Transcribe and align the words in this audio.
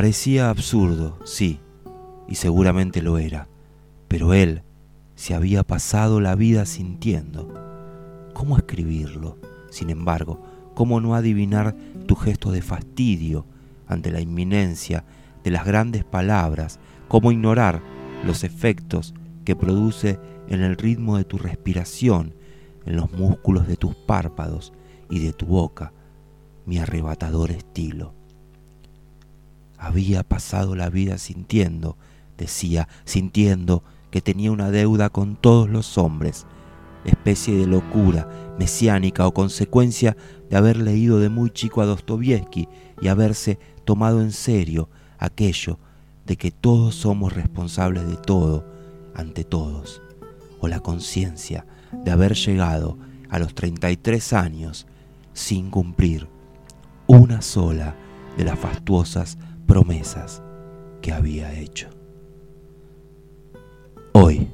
Parecía 0.00 0.48
absurdo, 0.48 1.18
sí, 1.26 1.60
y 2.26 2.36
seguramente 2.36 3.02
lo 3.02 3.18
era, 3.18 3.48
pero 4.08 4.32
él 4.32 4.62
se 5.14 5.34
había 5.34 5.62
pasado 5.62 6.22
la 6.22 6.34
vida 6.36 6.64
sintiendo. 6.64 7.52
¿Cómo 8.32 8.56
escribirlo? 8.56 9.36
Sin 9.70 9.90
embargo, 9.90 10.40
¿cómo 10.72 11.02
no 11.02 11.14
adivinar 11.14 11.76
tu 12.06 12.14
gesto 12.14 12.50
de 12.50 12.62
fastidio 12.62 13.44
ante 13.86 14.10
la 14.10 14.22
inminencia 14.22 15.04
de 15.44 15.50
las 15.50 15.66
grandes 15.66 16.02
palabras? 16.02 16.80
¿Cómo 17.06 17.30
ignorar 17.30 17.82
los 18.24 18.42
efectos 18.42 19.12
que 19.44 19.54
produce 19.54 20.18
en 20.48 20.62
el 20.62 20.78
ritmo 20.78 21.18
de 21.18 21.24
tu 21.24 21.36
respiración, 21.36 22.34
en 22.86 22.96
los 22.96 23.12
músculos 23.12 23.68
de 23.68 23.76
tus 23.76 23.94
párpados 23.96 24.72
y 25.10 25.18
de 25.18 25.34
tu 25.34 25.44
boca, 25.44 25.92
mi 26.64 26.78
arrebatador 26.78 27.50
estilo? 27.50 28.18
Había 29.80 30.22
pasado 30.22 30.76
la 30.76 30.90
vida 30.90 31.16
sintiendo, 31.16 31.96
decía, 32.36 32.86
sintiendo 33.06 33.82
que 34.10 34.20
tenía 34.20 34.52
una 34.52 34.70
deuda 34.70 35.08
con 35.08 35.36
todos 35.36 35.70
los 35.70 35.96
hombres, 35.96 36.46
especie 37.06 37.56
de 37.56 37.66
locura 37.66 38.28
mesiánica 38.58 39.26
o 39.26 39.32
consecuencia 39.32 40.18
de 40.50 40.56
haber 40.58 40.76
leído 40.76 41.18
de 41.18 41.30
muy 41.30 41.48
chico 41.48 41.80
a 41.80 41.86
Dostoyevsky 41.86 42.68
y 43.00 43.08
haberse 43.08 43.58
tomado 43.86 44.20
en 44.20 44.32
serio 44.32 44.90
aquello 45.18 45.78
de 46.26 46.36
que 46.36 46.50
todos 46.50 46.94
somos 46.94 47.32
responsables 47.32 48.06
de 48.06 48.16
todo 48.16 48.66
ante 49.14 49.44
todos, 49.44 50.02
o 50.60 50.68
la 50.68 50.80
conciencia 50.80 51.64
de 52.04 52.10
haber 52.10 52.34
llegado 52.34 52.98
a 53.30 53.38
los 53.38 53.54
33 53.54 54.34
años 54.34 54.86
sin 55.32 55.70
cumplir 55.70 56.28
una 57.06 57.40
sola 57.40 57.96
de 58.36 58.44
las 58.44 58.58
fastuosas 58.58 59.38
promesas 59.70 60.42
que 61.00 61.12
había 61.12 61.52
hecho. 61.52 61.88
Hoy, 64.14 64.48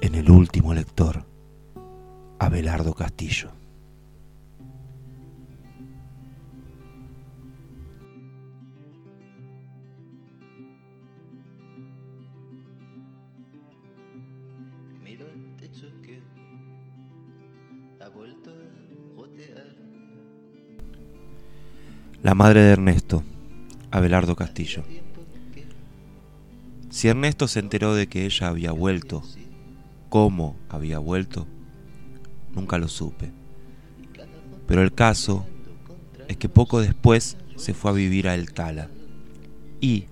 en 0.00 0.14
el 0.14 0.30
último 0.30 0.72
lector, 0.72 1.24
Abelardo 2.38 2.94
Castillo. 2.94 3.50
La 22.22 22.34
madre 22.34 22.60
de 22.62 22.72
Ernesto 22.72 23.24
Abelardo 23.94 24.34
Castillo. 24.34 24.82
Si 26.90 27.06
Ernesto 27.06 27.46
se 27.46 27.60
enteró 27.60 27.94
de 27.94 28.08
que 28.08 28.24
ella 28.24 28.48
había 28.48 28.72
vuelto, 28.72 29.22
cómo 30.08 30.56
había 30.68 30.98
vuelto, 30.98 31.46
nunca 32.56 32.76
lo 32.78 32.88
supe. 32.88 33.30
Pero 34.66 34.82
el 34.82 34.92
caso 34.92 35.46
es 36.26 36.36
que 36.36 36.48
poco 36.48 36.80
después 36.80 37.36
se 37.54 37.72
fue 37.72 37.92
a 37.92 37.94
vivir 37.94 38.26
a 38.26 38.34
El 38.34 38.52
Tala. 38.52 38.90
Y, 39.80 40.06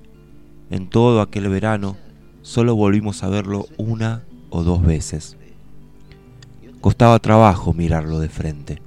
en 0.71 0.89
todo 0.89 1.21
aquel 1.21 1.49
verano, 1.49 1.97
solo 2.43 2.77
volvimos 2.77 3.25
a 3.25 3.31
verlo 3.31 3.67
una 3.79 4.23
o 4.51 4.63
dos 4.63 4.81
veces. 4.81 5.37
Costaba 6.81 7.19
trabajo 7.19 7.73
mirarlo 7.73 8.21
de 8.21 8.29
frente. 8.29 8.81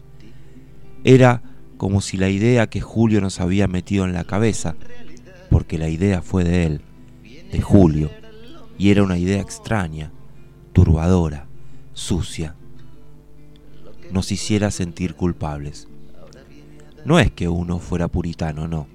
Era 1.04 1.42
como 1.78 2.02
si 2.02 2.18
la 2.18 2.30
idea 2.30 2.68
que 2.68 2.82
Julio 2.82 3.22
nos 3.22 3.40
había 3.40 3.68
metido 3.68 4.06
en 4.06 4.14
la 4.14 4.24
cabeza, 4.24 4.76
porque 5.50 5.78
la 5.78 5.90
idea 5.90 6.22
fue 6.22 6.44
de 6.44 6.66
él, 6.66 6.82
de 7.52 7.62
Julio, 7.62 8.12
y 8.78 8.90
era 8.90 9.04
una 9.04 9.18
idea 9.18 9.42
extraña, 9.42 10.12
turbadora, 10.74 11.48
sucia, 11.94 12.56
nos 14.12 14.32
hiciera 14.32 14.72
sentir 14.72 15.16
culpables. 15.16 15.88
No 17.06 17.20
es 17.20 17.32
que 17.32 17.48
uno 17.48 17.80
fuera 17.80 18.08
puritano, 18.08 18.68
no. 18.68 18.88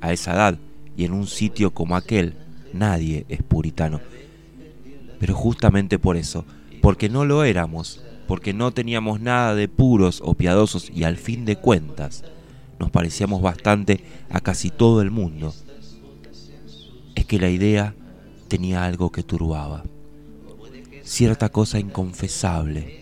A 0.00 0.12
esa 0.12 0.34
edad 0.34 0.58
y 0.96 1.04
en 1.04 1.12
un 1.12 1.26
sitio 1.26 1.72
como 1.72 1.96
aquel, 1.96 2.34
nadie 2.72 3.26
es 3.28 3.42
puritano. 3.42 4.00
Pero 5.18 5.34
justamente 5.34 5.98
por 5.98 6.16
eso, 6.16 6.44
porque 6.82 7.08
no 7.08 7.24
lo 7.24 7.44
éramos, 7.44 8.02
porque 8.26 8.52
no 8.52 8.72
teníamos 8.72 9.20
nada 9.20 9.54
de 9.54 9.68
puros 9.68 10.20
o 10.24 10.34
piadosos 10.34 10.90
y 10.94 11.04
al 11.04 11.16
fin 11.16 11.44
de 11.44 11.56
cuentas 11.56 12.24
nos 12.78 12.90
parecíamos 12.90 13.40
bastante 13.40 14.00
a 14.30 14.40
casi 14.40 14.70
todo 14.70 15.00
el 15.00 15.10
mundo, 15.10 15.54
es 17.14 17.24
que 17.24 17.38
la 17.38 17.48
idea 17.48 17.94
tenía 18.48 18.84
algo 18.84 19.10
que 19.10 19.22
turbaba, 19.22 19.84
cierta 21.02 21.48
cosa 21.48 21.78
inconfesable, 21.78 23.00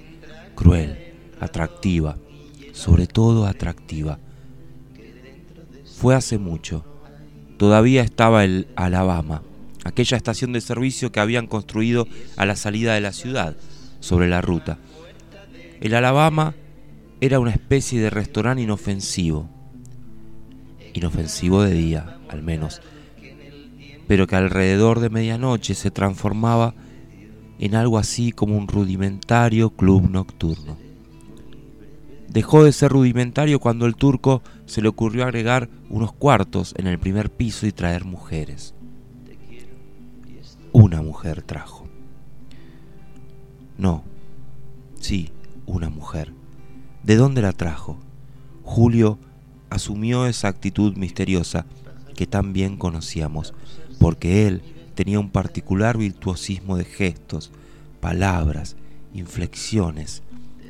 cruel, 0.55 1.15
atractiva, 1.41 2.17
sobre 2.73 3.06
todo 3.06 3.47
atractiva. 3.47 4.19
Fue 5.97 6.15
hace 6.15 6.39
mucho, 6.39 6.85
todavía 7.56 8.03
estaba 8.03 8.45
el 8.45 8.69
Alabama, 8.77 9.43
aquella 9.85 10.17
estación 10.17 10.53
de 10.53 10.61
servicio 10.61 11.11
que 11.11 11.21
habían 11.21 11.47
construido 11.47 12.06
a 12.37 12.47
la 12.47 12.56
salida 12.56 12.95
de 12.95 13.01
la 13.01 13.12
ciudad, 13.12 13.56
sobre 14.01 14.29
la 14.29 14.41
ruta. 14.43 14.79
El 15.81 15.95
Alabama 15.95 16.55
era 17.21 17.41
una 17.41 17.51
especie 17.51 18.01
de 18.01 18.11
restaurante 18.11 18.62
inofensivo, 18.62 19.49
inofensivo 20.93 21.62
de 21.62 21.73
día, 21.75 22.19
al 22.29 22.43
menos, 22.43 22.81
pero 24.07 24.27
que 24.27 24.37
alrededor 24.37 25.01
de 25.01 25.11
medianoche 25.11 25.75
se 25.75 25.91
transformaba 25.91 26.75
en 27.59 27.75
algo 27.75 27.99
así 27.99 28.33
como 28.33 28.57
un 28.57 28.69
rudimentario 28.69 29.71
club 29.71 30.11
nocturno. 30.11 30.77
Dejó 32.29 32.65
de 32.65 32.73
ser 32.73 32.91
rudimentario 32.91 33.61
cuando 33.61 33.87
el 33.87 33.94
turco 33.94 34.43
se 34.67 34.82
le 34.82 34.88
ocurrió 34.88 35.25
agregar 35.25 35.69
unos 35.88 36.12
cuartos 36.12 36.75
en 36.77 36.87
el 36.87 36.99
primer 36.99 37.31
piso 37.31 37.67
y 37.67 37.73
traer 37.73 38.05
mujeres. 38.05 38.75
Una 40.73 41.00
mujer 41.00 41.43
trajo. 41.43 41.87
No, 43.79 44.03
sí, 44.99 45.31
una 45.66 45.88
mujer. 45.88 46.32
¿De 47.02 47.16
dónde 47.16 47.43
la 47.43 47.52
trajo? 47.52 47.99
Julio 48.62 49.19
asumió 49.70 50.26
esa 50.26 50.49
actitud 50.49 50.96
misteriosa 50.96 51.66
que 52.14 52.26
tan 52.26 52.52
bien 52.52 52.76
conocíamos, 52.76 53.55
porque 53.99 54.46
él 54.46 54.62
tenía 54.94 55.20
un 55.20 55.31
particular 55.31 55.99
virtuosismo 55.99 56.76
de 56.76 56.84
gestos, 56.84 57.50
palabras, 58.00 58.76
inflexiones, 59.12 60.22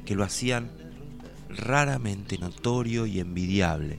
que 0.05 0.15
lo 0.15 0.25
hacían 0.25 0.71
raramente 1.49 2.39
notorio 2.39 3.07
y 3.07 3.21
envidiable, 3.21 3.99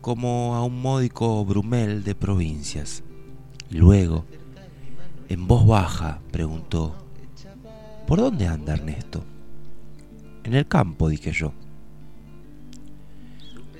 como 0.00 0.54
a 0.54 0.64
un 0.64 0.80
módico 0.80 1.44
Brumel 1.44 2.04
de 2.04 2.14
provincias. 2.14 3.02
luego, 3.70 4.24
en 5.28 5.46
voz 5.46 5.66
baja, 5.66 6.20
preguntó, 6.30 6.94
¿Por 8.06 8.20
dónde 8.20 8.46
anda 8.46 8.72
Ernesto? 8.72 9.22
En 10.48 10.54
el 10.54 10.66
campo, 10.66 11.10
dije 11.10 11.30
yo. 11.30 11.52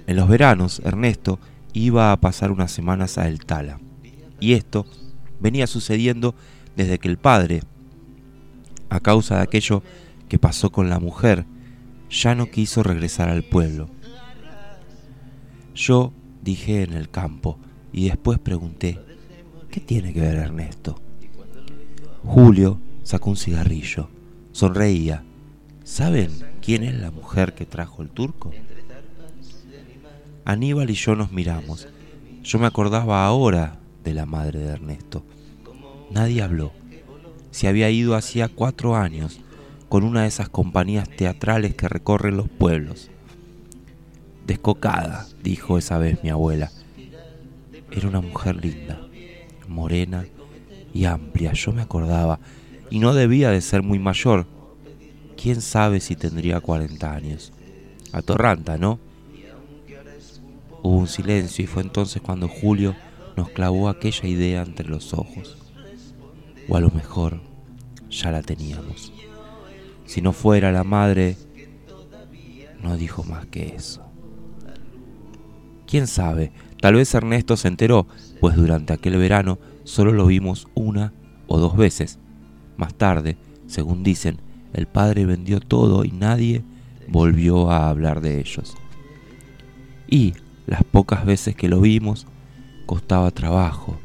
En 0.07 0.17
los 0.17 0.29
veranos, 0.29 0.83
Ernesto 0.85 1.41
iba 1.73 2.13
a 2.13 2.21
pasar 2.21 2.51
unas 2.51 2.71
semanas 2.71 3.17
a 3.17 3.27
El 3.27 3.39
Tala. 3.47 3.81
Y 4.39 4.53
esto 4.53 4.85
venía 5.41 5.67
sucediendo 5.67 6.35
desde 6.77 6.99
que 6.99 7.09
el 7.09 7.17
padre, 7.17 7.63
a 8.91 9.01
causa 9.01 9.37
de 9.37 9.45
aquello 9.45 9.83
que 10.29 10.39
pasó 10.39 10.71
con 10.71 10.91
la 10.91 11.01
mujer, 11.01 11.47
ya 12.11 12.35
no 12.35 12.51
quiso 12.51 12.83
regresar 12.83 13.31
al 13.31 13.45
pueblo. 13.45 13.89
Yo 15.75 16.13
dije 16.43 16.83
en 16.83 16.93
el 16.93 17.09
campo 17.09 17.59
y 17.95 18.11
después 18.11 18.39
pregunté, 18.39 19.01
¿qué 19.71 19.81
tiene 19.81 20.13
que 20.13 20.21
ver 20.21 20.37
Ernesto? 20.37 21.01
Julio 22.25 22.79
sacó 23.05 23.31
un 23.31 23.39
cigarrillo, 23.39 24.11
sonreía. 24.53 25.25
¿Saben 25.89 26.31
quién 26.61 26.85
es 26.85 26.95
la 26.95 27.11
mujer 27.11 27.55
que 27.55 27.65
trajo 27.65 28.03
el 28.03 28.11
turco? 28.11 28.53
Aníbal 30.45 30.91
y 30.91 30.95
yo 30.95 31.17
nos 31.17 31.33
miramos. 31.33 31.89
Yo 32.45 32.59
me 32.59 32.67
acordaba 32.67 33.25
ahora 33.25 33.79
de 34.05 34.13
la 34.13 34.27
madre 34.27 34.59
de 34.61 34.69
Ernesto. 34.69 35.25
Nadie 36.11 36.43
habló. 36.43 36.73
Se 37.53 37.69
había 37.69 37.91
ido 37.91 38.17
hacía 38.17 38.49
cuatro 38.49 38.97
años 38.97 39.41
con 39.89 40.05
una 40.05 40.23
de 40.23 40.29
esas 40.29 40.51
compañías 40.51 41.09
teatrales 41.09 41.75
que 41.75 41.89
recorren 41.89 42.37
los 42.37 42.51
pueblos. 42.51 43.11
Descocada, 44.47 45.27
dijo 45.43 45.79
esa 45.79 45.97
vez 45.97 46.23
mi 46.23 46.29
abuela. 46.29 46.71
Era 47.91 48.09
una 48.09 48.21
mujer 48.21 48.57
linda, 48.57 49.01
morena 49.67 50.27
y 50.93 51.07
amplia, 51.07 51.55
yo 51.55 51.73
me 51.73 51.81
acordaba, 51.81 52.41
y 52.91 52.99
no 52.99 53.15
debía 53.15 53.51
de 53.51 53.63
ser 53.63 53.83
muy 53.83 53.99
mayor. 53.99 54.58
¿Quién 55.41 55.61
sabe 55.61 56.01
si 56.01 56.17
tendría 56.17 56.61
40 56.61 57.15
años? 57.15 57.53
Atorranta, 58.13 58.77
¿no? 58.77 58.99
Hubo 60.83 60.97
un 60.97 61.07
silencio 61.07 61.63
y 61.63 61.69
fue 61.69 61.83
entonces 61.83 62.21
cuando 62.21 62.49
Julio 62.49 62.97
nos 63.37 63.51
clavó 63.51 63.89
aquella 63.89 64.29
idea 64.29 64.63
entre 64.63 64.89
los 64.89 65.15
ojos. 65.15 65.57
O 66.69 66.77
a 66.77 66.81
lo 66.81 66.91
mejor 66.91 67.41
ya 68.11 68.33
la 68.33 68.43
teníamos. 68.43 69.13
Si 70.07 70.21
no 70.23 70.33
fuera 70.33 70.73
la 70.73 70.83
madre, 70.83 71.37
no 72.83 72.97
dijo 72.97 73.23
más 73.23 73.47
que 73.47 73.77
eso. 73.77 74.05
¿Quién 75.87 76.09
sabe? 76.09 76.51
Tal 76.81 76.95
vez 76.95 77.15
Ernesto 77.15 77.57
se 77.57 77.69
enteró, 77.69 78.09
pues 78.41 78.57
durante 78.57 78.93
aquel 78.93 79.17
verano 79.19 79.61
solo 79.85 80.13
lo 80.13 80.27
vimos 80.27 80.67
una 80.75 81.13
o 81.47 81.59
dos 81.59 81.77
veces. 81.77 82.19
Más 82.77 82.95
tarde, 82.95 83.39
según 83.67 84.03
dicen, 84.03 84.48
el 84.73 84.87
padre 84.87 85.27
vendió 85.27 85.61
todo 85.61 86.05
y 86.05 86.13
nadie 86.13 86.63
volvió 87.09 87.71
a 87.71 87.89
hablar 87.89 88.21
de 88.21 88.41
ellos. 88.41 88.75
Y 90.07 90.35
las 90.67 90.85
pocas 90.85 91.25
veces 91.25 91.57
que 91.57 91.69
lo 91.69 91.81
vimos, 91.81 92.27
costaba 92.87 93.31
trabajo 93.31 93.99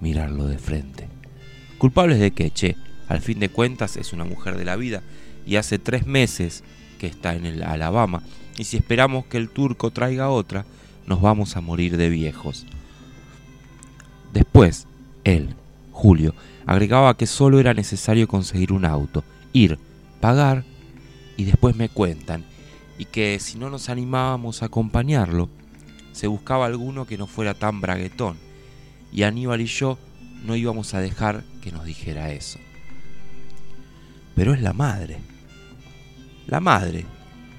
mirarlo 0.00 0.46
de 0.46 0.58
frente. 0.58 1.08
¿Culpables 1.78 2.18
de 2.18 2.30
qué, 2.30 2.50
che? 2.50 2.76
Al 3.08 3.20
fin 3.20 3.38
de 3.38 3.48
cuentas 3.48 3.96
es 3.96 4.12
una 4.12 4.24
mujer 4.24 4.56
de 4.56 4.64
la 4.64 4.76
vida 4.76 5.02
y 5.46 5.56
hace 5.56 5.78
tres 5.78 6.06
meses 6.06 6.64
que 6.98 7.06
está 7.06 7.34
en 7.34 7.46
el 7.46 7.62
Alabama. 7.62 8.22
Y 8.58 8.64
si 8.64 8.76
esperamos 8.76 9.26
que 9.26 9.36
el 9.36 9.50
turco 9.50 9.90
traiga 9.90 10.30
otra, 10.30 10.64
nos 11.06 11.20
vamos 11.20 11.56
a 11.56 11.60
morir 11.60 11.96
de 11.96 12.08
viejos. 12.08 12.66
Después, 14.32 14.86
él, 15.24 15.54
Julio, 15.92 16.34
agregaba 16.66 17.16
que 17.16 17.26
solo 17.26 17.60
era 17.60 17.74
necesario 17.74 18.26
conseguir 18.26 18.72
un 18.72 18.84
auto, 18.84 19.24
ir, 19.52 19.78
pagar 20.16 20.64
y 21.36 21.44
después 21.44 21.76
me 21.76 21.88
cuentan, 21.88 22.44
y 22.98 23.04
que 23.04 23.38
si 23.38 23.58
no 23.58 23.70
nos 23.70 23.88
animábamos 23.88 24.62
a 24.62 24.66
acompañarlo, 24.66 25.48
se 26.12 26.26
buscaba 26.26 26.66
alguno 26.66 27.06
que 27.06 27.18
no 27.18 27.26
fuera 27.26 27.54
tan 27.54 27.80
braguetón, 27.80 28.38
y 29.12 29.22
Aníbal 29.22 29.60
y 29.60 29.66
yo 29.66 29.98
no 30.44 30.56
íbamos 30.56 30.94
a 30.94 31.00
dejar 31.00 31.44
que 31.60 31.72
nos 31.72 31.84
dijera 31.84 32.32
eso. 32.32 32.58
Pero 34.34 34.54
es 34.54 34.60
la 34.60 34.72
madre. 34.72 35.18
La 36.46 36.60
madre, 36.60 37.06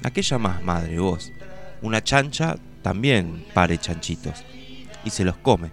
aquella 0.04 0.38
más 0.38 0.64
madre 0.64 1.00
vos. 1.00 1.32
Una 1.82 2.04
chancha 2.04 2.58
también 2.82 3.46
pare 3.54 3.78
chanchitos. 3.78 4.44
Y 5.04 5.10
se 5.10 5.26
los 5.26 5.38
come. 5.38 5.72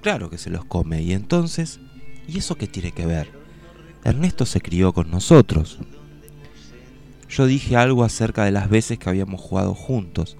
Claro 0.00 0.30
que 0.30 0.38
se 0.38 0.50
los 0.50 0.64
come. 0.64 1.02
Y 1.02 1.12
entonces, 1.12 1.80
¿y 2.26 2.38
eso 2.38 2.56
qué 2.56 2.66
tiene 2.66 2.92
que 2.92 3.06
ver? 3.06 3.30
Ernesto 4.04 4.46
se 4.46 4.60
crió 4.60 4.92
con 4.92 5.10
nosotros. 5.10 5.78
Yo 7.32 7.46
dije 7.46 7.76
algo 7.76 8.04
acerca 8.04 8.44
de 8.44 8.50
las 8.50 8.68
veces 8.68 8.98
que 8.98 9.08
habíamos 9.08 9.40
jugado 9.40 9.74
juntos. 9.74 10.36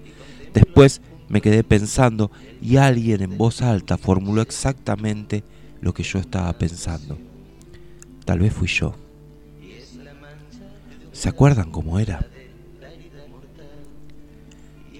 Después 0.53 1.01
me 1.27 1.41
quedé 1.41 1.63
pensando 1.63 2.29
y 2.61 2.77
alguien 2.77 3.23
en 3.23 3.35
voz 3.35 3.63
alta 3.63 3.97
formuló 3.97 4.43
exactamente 4.43 5.43
lo 5.81 5.91
que 5.91 6.03
yo 6.03 6.19
estaba 6.19 6.53
pensando. 6.53 7.17
Tal 8.25 8.39
vez 8.39 8.53
fui 8.53 8.67
yo. 8.67 8.93
¿Se 11.11 11.29
acuerdan 11.29 11.71
cómo 11.71 11.99
era? 11.99 12.27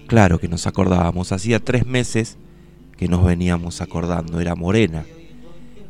Claro 0.07 0.40
que 0.40 0.48
nos 0.48 0.66
acordábamos, 0.66 1.31
hacía 1.31 1.60
tres 1.60 1.86
meses 1.86 2.38
que 2.98 3.07
nos 3.07 3.24
veníamos 3.24 3.81
acordando, 3.81 4.40
era 4.40 4.56
morena 4.56 5.06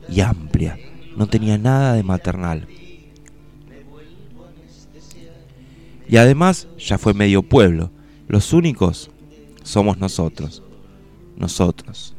y 0.10 0.20
amplia, 0.20 0.78
no 1.16 1.28
tenía 1.28 1.58
nada 1.58 1.94
de 1.94 2.04
maternal. 2.04 2.68
Y 6.14 6.18
además 6.18 6.68
ya 6.78 7.00
fue 7.00 7.16
medio 7.16 7.42
pueblo, 7.42 7.90
los 8.28 8.54
únicos 8.54 9.10
somos 9.64 9.98
nosotros, 9.98 10.62
nosotros, 11.38 12.14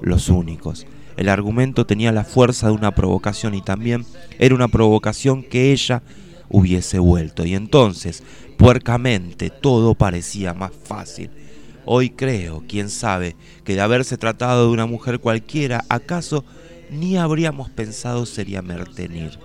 los 0.00 0.28
únicos. 0.28 0.86
El 1.16 1.28
argumento 1.28 1.84
tenía 1.84 2.12
la 2.12 2.22
fuerza 2.22 2.68
de 2.68 2.74
una 2.74 2.94
provocación 2.94 3.56
y 3.56 3.60
también 3.60 4.06
era 4.38 4.54
una 4.54 4.68
provocación 4.68 5.42
que 5.42 5.72
ella 5.72 6.04
hubiese 6.48 7.00
vuelto. 7.00 7.44
Y 7.44 7.56
entonces, 7.56 8.22
puercamente, 8.56 9.50
todo 9.50 9.96
parecía 9.96 10.54
más 10.54 10.70
fácil. 10.84 11.30
Hoy 11.86 12.10
creo, 12.10 12.62
quién 12.68 12.88
sabe, 12.88 13.34
que 13.64 13.74
de 13.74 13.80
haberse 13.80 14.16
tratado 14.16 14.68
de 14.68 14.72
una 14.72 14.86
mujer 14.86 15.18
cualquiera, 15.18 15.84
acaso 15.88 16.44
ni 16.88 17.16
habríamos 17.16 17.68
pensado 17.68 18.26
sería 18.26 18.62
Mertenir. 18.62 19.40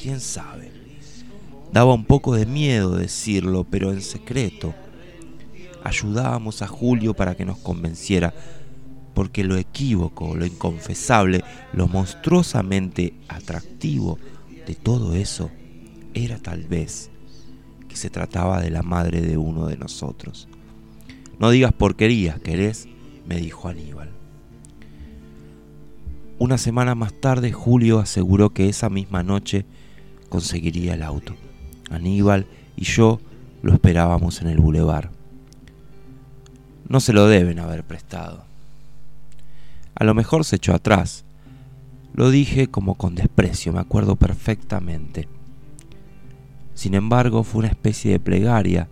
¿Quién 0.00 0.20
sabe? 0.20 0.77
Daba 1.72 1.94
un 1.94 2.04
poco 2.04 2.34
de 2.34 2.46
miedo 2.46 2.96
decirlo, 2.96 3.64
pero 3.64 3.92
en 3.92 4.02
secreto. 4.02 4.74
Ayudábamos 5.84 6.62
a 6.62 6.66
Julio 6.66 7.14
para 7.14 7.36
que 7.36 7.44
nos 7.44 7.58
convenciera, 7.58 8.34
porque 9.14 9.44
lo 9.44 9.56
equívoco, 9.56 10.34
lo 10.34 10.46
inconfesable, 10.46 11.44
lo 11.72 11.88
monstruosamente 11.88 13.14
atractivo 13.28 14.18
de 14.66 14.74
todo 14.74 15.14
eso 15.14 15.50
era 16.14 16.38
tal 16.38 16.64
vez 16.64 17.10
que 17.88 17.96
se 17.96 18.10
trataba 18.10 18.60
de 18.60 18.70
la 18.70 18.82
madre 18.82 19.20
de 19.20 19.36
uno 19.36 19.66
de 19.66 19.76
nosotros. 19.76 20.48
No 21.38 21.50
digas 21.50 21.72
porquerías, 21.72 22.40
¿querés? 22.40 22.88
me 23.26 23.36
dijo 23.36 23.68
Aníbal. 23.68 24.10
Una 26.38 26.56
semana 26.56 26.94
más 26.94 27.12
tarde 27.12 27.52
Julio 27.52 27.98
aseguró 27.98 28.50
que 28.50 28.68
esa 28.68 28.88
misma 28.88 29.22
noche 29.22 29.66
conseguiría 30.28 30.94
el 30.94 31.02
auto. 31.02 31.34
Aníbal 31.90 32.46
y 32.76 32.84
yo 32.84 33.20
lo 33.62 33.72
esperábamos 33.72 34.40
en 34.40 34.48
el 34.48 34.58
bulevar. 34.58 35.10
No 36.88 37.00
se 37.00 37.12
lo 37.12 37.26
deben 37.26 37.58
haber 37.58 37.84
prestado. 37.84 38.44
A 39.94 40.04
lo 40.04 40.14
mejor 40.14 40.44
se 40.44 40.56
echó 40.56 40.74
atrás. 40.74 41.24
Lo 42.14 42.30
dije 42.30 42.68
como 42.68 42.94
con 42.94 43.14
desprecio, 43.14 43.72
me 43.72 43.80
acuerdo 43.80 44.16
perfectamente. 44.16 45.28
Sin 46.74 46.94
embargo, 46.94 47.42
fue 47.42 47.60
una 47.60 47.68
especie 47.68 48.12
de 48.12 48.20
plegaria. 48.20 48.88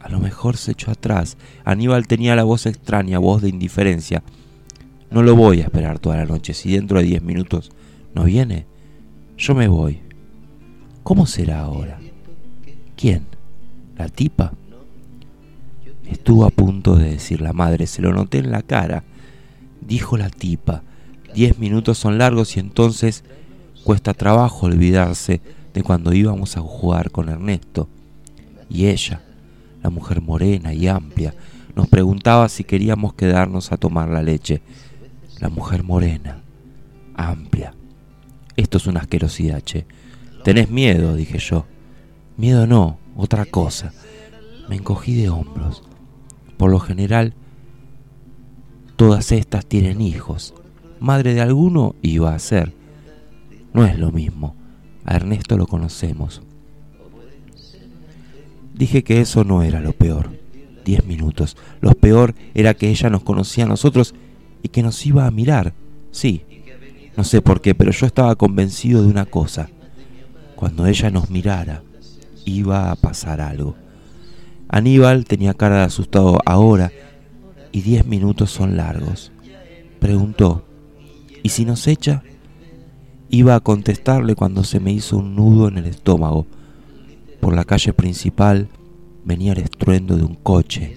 A 0.00 0.08
lo 0.08 0.20
mejor 0.20 0.56
se 0.56 0.72
echó 0.72 0.90
atrás. 0.90 1.36
Aníbal 1.64 2.06
tenía 2.06 2.36
la 2.36 2.44
voz 2.44 2.66
extraña, 2.66 3.18
voz 3.18 3.42
de 3.42 3.48
indiferencia. 3.48 4.22
No 5.10 5.22
lo 5.22 5.36
voy 5.36 5.60
a 5.60 5.64
esperar 5.64 5.98
toda 5.98 6.16
la 6.16 6.26
noche. 6.26 6.54
Si 6.54 6.72
dentro 6.72 6.98
de 6.98 7.04
diez 7.04 7.22
minutos 7.22 7.72
no 8.14 8.24
viene, 8.24 8.66
yo 9.36 9.54
me 9.54 9.68
voy. 9.68 10.00
¿Cómo 11.02 11.26
será 11.26 11.60
ahora? 11.60 11.98
¿Quién? 13.02 13.26
¿La 13.98 14.08
tipa? 14.08 14.52
Estuvo 16.08 16.44
a 16.44 16.50
punto 16.50 16.94
de 16.94 17.10
decir 17.10 17.40
la 17.40 17.52
madre, 17.52 17.88
se 17.88 18.00
lo 18.00 18.12
noté 18.12 18.38
en 18.38 18.52
la 18.52 18.62
cara. 18.62 19.02
Dijo 19.80 20.16
la 20.16 20.30
tipa. 20.30 20.84
Diez 21.34 21.58
minutos 21.58 21.98
son 21.98 22.16
largos 22.16 22.56
y 22.56 22.60
entonces 22.60 23.24
cuesta 23.82 24.14
trabajo 24.14 24.66
olvidarse 24.66 25.40
de 25.74 25.82
cuando 25.82 26.12
íbamos 26.12 26.56
a 26.56 26.60
jugar 26.60 27.10
con 27.10 27.28
Ernesto. 27.28 27.88
Y 28.70 28.86
ella, 28.86 29.20
la 29.82 29.90
mujer 29.90 30.22
morena 30.22 30.72
y 30.72 30.86
amplia, 30.86 31.34
nos 31.74 31.88
preguntaba 31.88 32.48
si 32.48 32.62
queríamos 32.62 33.14
quedarnos 33.14 33.72
a 33.72 33.78
tomar 33.78 34.10
la 34.10 34.22
leche. 34.22 34.62
La 35.40 35.48
mujer 35.48 35.82
morena, 35.82 36.40
amplia. 37.16 37.74
Esto 38.54 38.78
es 38.78 38.86
una 38.86 39.00
asquerosidad, 39.00 39.60
che. 39.60 39.86
¿Tenés 40.44 40.70
miedo? 40.70 41.16
dije 41.16 41.40
yo. 41.40 41.66
Miedo 42.36 42.66
no, 42.66 42.98
otra 43.16 43.44
cosa. 43.44 43.92
Me 44.68 44.76
encogí 44.76 45.14
de 45.14 45.28
hombros. 45.28 45.82
Por 46.56 46.70
lo 46.70 46.80
general, 46.80 47.34
todas 48.96 49.32
estas 49.32 49.66
tienen 49.66 50.00
hijos. 50.00 50.54
Madre 51.00 51.34
de 51.34 51.40
alguno 51.40 51.94
iba 52.02 52.34
a 52.34 52.38
ser. 52.38 52.72
No 53.74 53.84
es 53.84 53.98
lo 53.98 54.12
mismo. 54.12 54.54
A 55.04 55.16
Ernesto 55.16 55.56
lo 55.56 55.66
conocemos. 55.66 56.42
Dije 58.74 59.04
que 59.04 59.20
eso 59.20 59.44
no 59.44 59.62
era 59.62 59.80
lo 59.80 59.92
peor. 59.92 60.30
Diez 60.84 61.04
minutos. 61.04 61.56
Lo 61.80 61.92
peor 61.92 62.34
era 62.54 62.74
que 62.74 62.90
ella 62.90 63.10
nos 63.10 63.22
conocía 63.22 63.64
a 63.64 63.68
nosotros 63.68 64.14
y 64.62 64.68
que 64.68 64.82
nos 64.82 65.04
iba 65.04 65.26
a 65.26 65.30
mirar. 65.30 65.74
Sí, 66.10 66.44
no 67.16 67.24
sé 67.24 67.42
por 67.42 67.60
qué, 67.60 67.74
pero 67.74 67.92
yo 67.92 68.06
estaba 68.06 68.34
convencido 68.36 69.02
de 69.02 69.08
una 69.08 69.26
cosa. 69.26 69.68
Cuando 70.56 70.86
ella 70.86 71.10
nos 71.10 71.30
mirara, 71.30 71.82
iba 72.44 72.90
a 72.90 72.96
pasar 72.96 73.40
algo. 73.40 73.74
Aníbal 74.68 75.24
tenía 75.24 75.54
cara 75.54 75.78
de 75.78 75.84
asustado 75.84 76.38
ahora 76.46 76.92
y 77.72 77.82
diez 77.82 78.06
minutos 78.06 78.50
son 78.50 78.76
largos. 78.76 79.32
Preguntó, 80.00 80.64
¿y 81.42 81.50
si 81.50 81.64
nos 81.64 81.86
echa? 81.86 82.22
Iba 83.28 83.54
a 83.54 83.60
contestarle 83.60 84.34
cuando 84.34 84.64
se 84.64 84.80
me 84.80 84.92
hizo 84.92 85.16
un 85.16 85.36
nudo 85.36 85.68
en 85.68 85.78
el 85.78 85.86
estómago. 85.86 86.46
Por 87.40 87.54
la 87.54 87.64
calle 87.64 87.92
principal 87.92 88.68
venía 89.24 89.52
el 89.52 89.58
estruendo 89.58 90.16
de 90.16 90.24
un 90.24 90.34
coche 90.34 90.96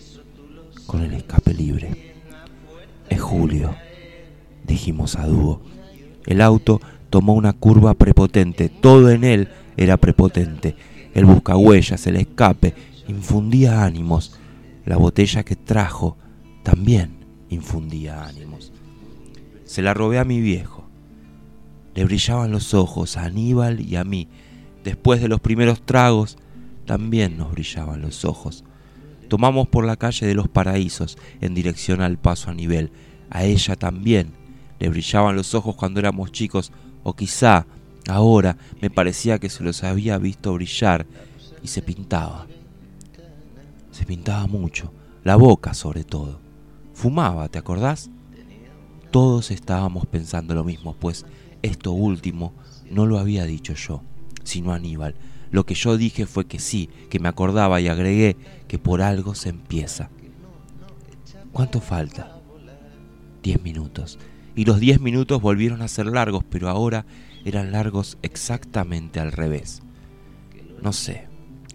con 0.86 1.02
el 1.02 1.14
escape 1.14 1.54
libre. 1.54 2.16
Es 3.10 3.22
Julio, 3.22 3.76
dijimos 4.66 5.16
a 5.16 5.26
dúo. 5.28 5.62
El 6.26 6.42
auto 6.42 6.82
tomó 7.10 7.34
una 7.34 7.54
curva 7.54 7.94
prepotente, 7.94 8.70
todo 8.70 9.10
en 9.12 9.24
él 9.24 9.50
era 9.78 9.98
prepotente. 9.98 10.76
El 11.16 11.24
buscahuellas, 11.24 12.06
el 12.08 12.18
escape, 12.18 12.76
infundía 13.08 13.86
ánimos. 13.86 14.38
La 14.86 14.98
botella 14.98 15.44
que 15.44 15.56
trajo 15.56 16.18
también 16.62 17.26
infundía 17.50 18.26
ánimos. 18.26 18.74
Se 19.64 19.82
la 19.82 19.94
robé 19.94 20.20
a 20.20 20.26
mi 20.26 20.42
viejo. 20.42 20.88
Le 21.96 22.04
brillaban 22.04 22.52
los 22.52 22.74
ojos 22.74 23.16
a 23.16 23.24
Aníbal 23.24 23.80
y 23.80 23.96
a 23.96 24.04
mí. 24.04 24.28
Después 24.84 25.22
de 25.22 25.30
los 25.30 25.40
primeros 25.40 25.82
tragos, 25.86 26.38
también 26.86 27.38
nos 27.38 27.52
brillaban 27.54 28.02
los 28.02 28.26
ojos. 28.26 28.66
Tomamos 29.30 29.70
por 29.70 29.86
la 29.86 29.96
calle 29.96 30.28
de 30.28 30.36
los 30.36 30.50
paraísos 30.50 31.18
en 31.40 31.56
dirección 31.56 32.02
al 32.02 32.18
paso 32.18 32.52
a 32.52 32.54
nivel. 32.54 32.92
A 33.30 33.46
ella 33.46 33.78
también 33.78 34.34
le 34.80 34.90
brillaban 34.90 35.38
los 35.38 35.56
ojos 35.56 35.78
cuando 35.78 36.02
éramos 36.02 36.34
chicos, 36.34 36.74
o 37.04 37.14
quizá 37.14 37.66
ahora 38.08 38.58
me 38.82 38.90
parecía 38.90 39.40
que 39.40 39.50
se 39.50 39.64
los 39.64 39.84
había 39.84 40.18
visto 40.18 40.54
brillar 40.54 41.06
y 41.64 41.68
se 41.68 41.82
pintaba. 41.82 42.48
Se 43.92 44.06
pintaba 44.06 44.48
mucho, 44.48 44.92
la 45.24 45.36
boca 45.36 45.74
sobre 45.74 46.04
todo. 46.04 46.40
Fumaba, 46.94 47.50
¿te 47.50 47.60
acordás? 47.60 48.10
Todos 49.12 49.52
estábamos 49.52 50.06
pensando 50.06 50.54
lo 50.54 50.64
mismo, 50.64 50.96
pues 51.00 51.26
esto 51.62 51.92
último 51.92 52.54
no 52.92 53.06
lo 53.06 53.18
había 53.18 53.46
dicho 53.46 53.74
yo, 53.74 54.02
sino 54.44 54.74
Aníbal. 54.74 55.16
Lo 55.52 55.66
que 55.66 55.76
yo 55.76 55.98
dije 55.98 56.26
fue 56.26 56.46
que 56.46 56.60
sí, 56.60 56.90
que 57.10 57.20
me 57.20 57.30
acordaba 57.30 57.80
y 57.80 57.88
agregué 57.88 58.36
que 58.68 58.78
por 58.78 59.02
algo 59.02 59.36
se 59.36 59.50
empieza. 59.50 60.10
¿Cuánto 61.52 61.80
falta? 61.80 62.38
Diez 63.42 63.62
minutos. 63.64 64.20
Y 64.56 64.66
los 64.66 64.80
diez 64.80 65.00
minutos 65.00 65.42
volvieron 65.42 65.82
a 65.82 65.88
ser 65.88 66.08
largos, 66.08 66.44
pero 66.50 66.70
ahora 66.70 67.06
eran 67.46 67.72
largos 67.72 68.18
exactamente 68.24 69.20
al 69.20 69.32
revés. 69.32 69.82
No 70.82 70.92
sé, 70.92 71.28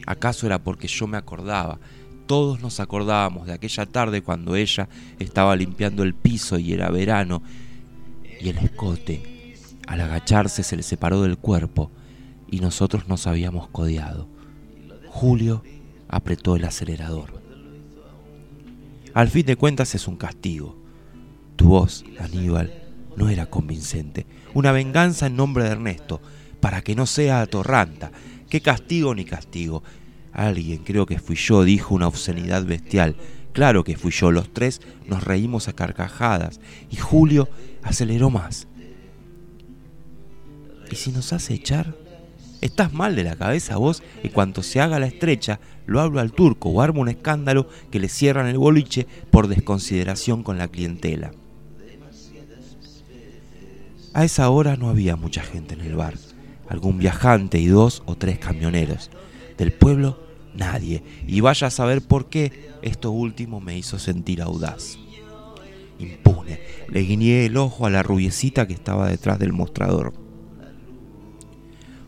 ¿acaso 0.07 0.47
era 0.47 0.63
porque 0.63 0.89
yo 0.89 1.07
me 1.07 1.17
acordaba? 1.17 1.79
Todos 2.27 2.61
nos 2.61 2.81
acordábamos 2.81 3.47
de 3.47 3.55
aquella 3.55 3.87
tarde 3.87 4.23
cuando 4.23 4.57
ella 4.57 4.89
estaba 5.19 5.57
limpiando 5.57 6.03
el 6.03 6.15
piso 6.15 6.59
y 6.59 6.73
era 6.73 6.91
verano 6.91 7.43
y 8.41 8.49
el 8.49 8.59
escote, 8.59 9.55
al 9.87 10.01
agacharse, 10.01 10.63
se 10.63 10.77
le 10.77 10.83
separó 10.83 11.23
del 11.23 11.39
cuerpo 11.39 11.91
y 12.49 12.61
nosotros 12.61 13.09
nos 13.09 13.27
habíamos 13.27 13.69
codeado. 13.69 14.29
Julio 15.09 15.63
apretó 16.09 16.57
el 16.57 16.65
acelerador. 16.65 17.41
Al 19.15 19.29
fin 19.29 19.47
de 19.47 19.57
cuentas 19.57 19.95
es 19.95 20.07
un 20.07 20.17
castigo. 20.17 20.77
Tu 21.57 21.69
voz, 21.69 22.05
Aníbal, 22.19 22.80
no 23.21 23.29
era 23.29 23.45
convincente. 23.45 24.27
Una 24.55 24.73
venganza 24.73 25.27
en 25.27 25.37
nombre 25.37 25.65
de 25.65 25.73
Ernesto, 25.73 26.23
para 26.59 26.81
que 26.81 26.95
no 26.95 27.05
sea 27.05 27.43
atorranta. 27.43 28.11
¿Qué 28.49 28.63
castigo 28.63 29.15
ni 29.15 29.27
castigo? 29.27 29.83
Alguien, 30.33 30.79
creo 30.79 31.05
que 31.05 31.19
fui 31.19 31.37
yo, 31.37 31.63
dijo 31.65 31.95
una 31.95 32.09
obscenidad 32.09 32.65
bestial. 32.65 33.17
Claro 33.53 33.85
que 33.85 33.99
fui 33.99 34.11
yo, 34.11 34.31
los 34.31 34.55
tres 34.55 34.81
nos 35.07 35.23
reímos 35.23 35.69
a 35.69 35.75
carcajadas 35.75 36.61
y 36.91 36.97
Julio 36.97 37.51
aceleró 37.83 38.31
más. 38.31 38.69
¿Y 40.91 40.97
si 40.97 41.13
nos 41.13 41.35
hace 41.35 41.53
echar? 41.53 41.95
Estás 42.63 42.95
mal 42.95 43.17
de 43.17 43.25
la 43.25 43.37
cabeza 43.37 43.77
vos 43.77 44.03
y 44.23 44.31
cuanto 44.31 44.63
se 44.63 44.81
haga 44.81 44.99
la 44.99 45.07
estrecha, 45.07 45.61
lo 45.85 46.01
hablo 46.01 46.21
al 46.21 46.33
turco 46.33 46.71
o 46.71 46.81
armo 46.81 47.03
un 47.03 47.09
escándalo 47.11 47.69
que 47.91 48.01
le 48.01 48.09
cierran 48.09 48.47
el 48.47 48.57
boliche 48.57 49.07
por 49.31 49.47
desconsideración 49.47 50.43
con 50.43 50.57
la 50.57 50.69
clientela. 50.69 51.33
A 54.13 54.25
esa 54.25 54.51
hora 54.51 54.77
no 54.77 54.89
había 54.89 55.15
mucha 55.15 55.43
gente 55.43 55.75
en 55.75 55.83
el 55.83 55.95
bar, 55.95 56.15
algún 56.69 56.99
viajante 56.99 57.61
y 57.61 57.67
dos 57.67 58.03
o 58.07 58.17
tres 58.17 58.41
camioneros. 58.41 59.09
Del 59.57 59.73
pueblo, 59.73 60.19
nadie, 60.55 61.05
y 61.29 61.41
vaya 61.41 61.69
a 61.69 61.71
saber 61.71 62.03
por 62.03 62.29
qué 62.29 62.71
esto 62.83 63.13
último 63.13 63.61
me 63.61 63.79
hizo 63.79 64.01
sentir 64.01 64.43
audaz. 64.43 64.99
Impune, 66.01 66.61
le 66.89 67.01
guiñé 67.03 67.47
el 67.47 67.57
ojo 67.57 67.87
a 67.87 67.91
la 67.91 68.03
rubiecita 68.03 68.67
que 68.67 68.73
estaba 68.73 69.09
detrás 69.09 69.39
del 69.39 69.53
mostrador. 69.53 70.13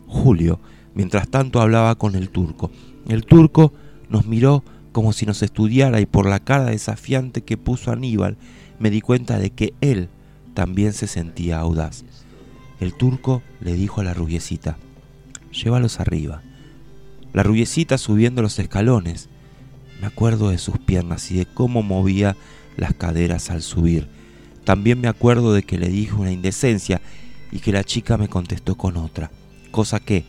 Julio, 0.09 0.59
mientras 0.95 1.29
tanto, 1.29 1.61
hablaba 1.61 1.95
con 1.95 2.17
el 2.17 2.31
turco. 2.31 2.73
El 3.09 3.25
turco 3.27 3.73
nos 4.09 4.27
miró 4.27 4.65
como 4.91 5.13
si 5.13 5.25
nos 5.25 5.43
estudiara 5.43 6.01
y 6.01 6.07
por 6.07 6.27
la 6.27 6.41
cara 6.41 6.65
desafiante 6.65 7.43
que 7.43 7.57
puso 7.57 7.93
Aníbal 7.93 8.37
me 8.79 8.91
di 8.91 9.01
cuenta 9.01 9.39
de 9.39 9.51
que 9.51 9.75
él 9.81 10.09
también 10.55 10.93
se 10.93 11.07
sentía 11.07 11.59
audaz. 11.59 12.05
El 12.81 12.95
turco 12.95 13.43
le 13.61 13.75
dijo 13.75 14.01
a 14.01 14.05
la 14.05 14.15
rubiecita, 14.15 14.77
llévalos 15.53 16.01
arriba. 16.01 16.43
La 17.33 17.43
rubiecita 17.43 17.99
subiendo 17.99 18.43
los 18.43 18.59
escalones. 18.59 19.29
Me 20.01 20.07
acuerdo 20.07 20.51
de 20.51 20.59
sus 20.59 20.79
piernas 20.79 21.31
y 21.31 21.37
de 21.37 21.47
cómo 21.47 21.83
movía 21.83 22.37
las 22.77 22.95
caderas 22.95 23.51
al 23.51 23.63
subir. 23.63 24.09
También 24.65 25.01
me 25.01 25.09
acuerdo 25.09 25.53
de 25.53 25.63
que 25.63 25.79
le 25.79 25.89
dije 25.89 26.15
una 26.15 26.33
indecencia 26.33 27.01
y 27.51 27.61
que 27.61 27.73
la 27.73 27.85
chica 27.85 28.17
me 28.17 28.29
contestó 28.29 28.77
con 28.77 28.97
otra 28.97 29.31
cosa 29.73 29.99
que, 29.99 30.25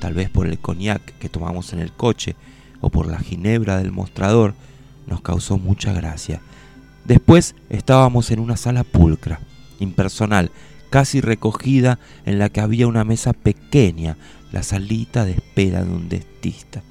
tal 0.00 0.12
vez 0.12 0.28
por 0.28 0.46
el 0.46 0.58
coñac 0.58 1.00
que 1.18 1.30
tomamos 1.30 1.72
en 1.72 1.78
el 1.78 1.92
coche 1.92 2.36
o 2.82 2.90
por 2.90 3.06
la 3.06 3.18
ginebra 3.18 3.78
del 3.78 3.92
mostrador, 3.92 4.54
nos 5.06 5.22
causó 5.22 5.56
mucha 5.56 5.94
gracia. 5.94 6.42
Después 7.06 7.54
estábamos 7.70 8.30
en 8.30 8.40
una 8.40 8.58
sala 8.58 8.84
pulcra, 8.84 9.40
impersonal, 9.78 10.50
casi 10.90 11.20
recogida, 11.20 11.98
en 12.24 12.38
la 12.38 12.48
que 12.48 12.60
había 12.60 12.86
una 12.86 13.04
mesa 13.04 13.32
pequeña, 13.32 14.16
la 14.52 14.62
salita 14.62 15.24
de 15.24 15.32
espera 15.32 15.84
de 15.84 15.90
un 15.90 16.08
dentista. 16.08 16.82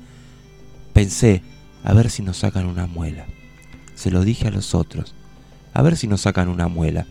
Pensé, 0.94 1.41
a 1.84 1.94
ver 1.94 2.10
si 2.10 2.22
nos 2.22 2.38
sacan 2.38 2.65
una 2.65 2.88
muela. 2.88 3.25
Se 3.96 4.12
lo 4.12 4.24
dije 4.24 4.48
a 4.48 4.51
los 4.51 4.75
otros, 4.75 5.15
a 5.74 5.82
ver 5.82 5.98
si 5.98 6.08
nos 6.08 6.22
sacan 6.22 6.50
una 6.50 6.67
muela. 6.67 7.08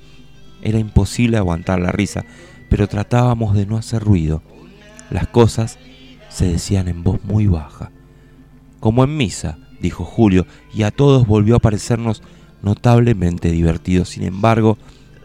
Era 0.62 0.78
imposible 0.78 1.36
aguantar 1.36 1.80
la 1.80 1.92
risa, 1.92 2.24
pero 2.68 2.88
tratábamos 2.88 3.54
de 3.54 3.66
no 3.66 3.76
hacer 3.76 4.02
ruido. 4.02 4.42
Las 5.10 5.28
cosas 5.28 5.78
se 6.28 6.46
decían 6.46 6.88
en 6.88 7.02
voz 7.02 7.24
muy 7.24 7.46
baja. 7.46 7.90
Como 8.80 9.04
en 9.04 9.16
misa, 9.16 9.58
dijo 9.80 10.04
Julio, 10.04 10.46
y 10.74 10.82
a 10.82 10.90
todos 10.90 11.26
volvió 11.26 11.56
a 11.56 11.60
parecernos 11.60 12.22
notablemente 12.62 13.50
divertido. 13.50 14.04
Sin 14.04 14.24
embargo, 14.24 14.78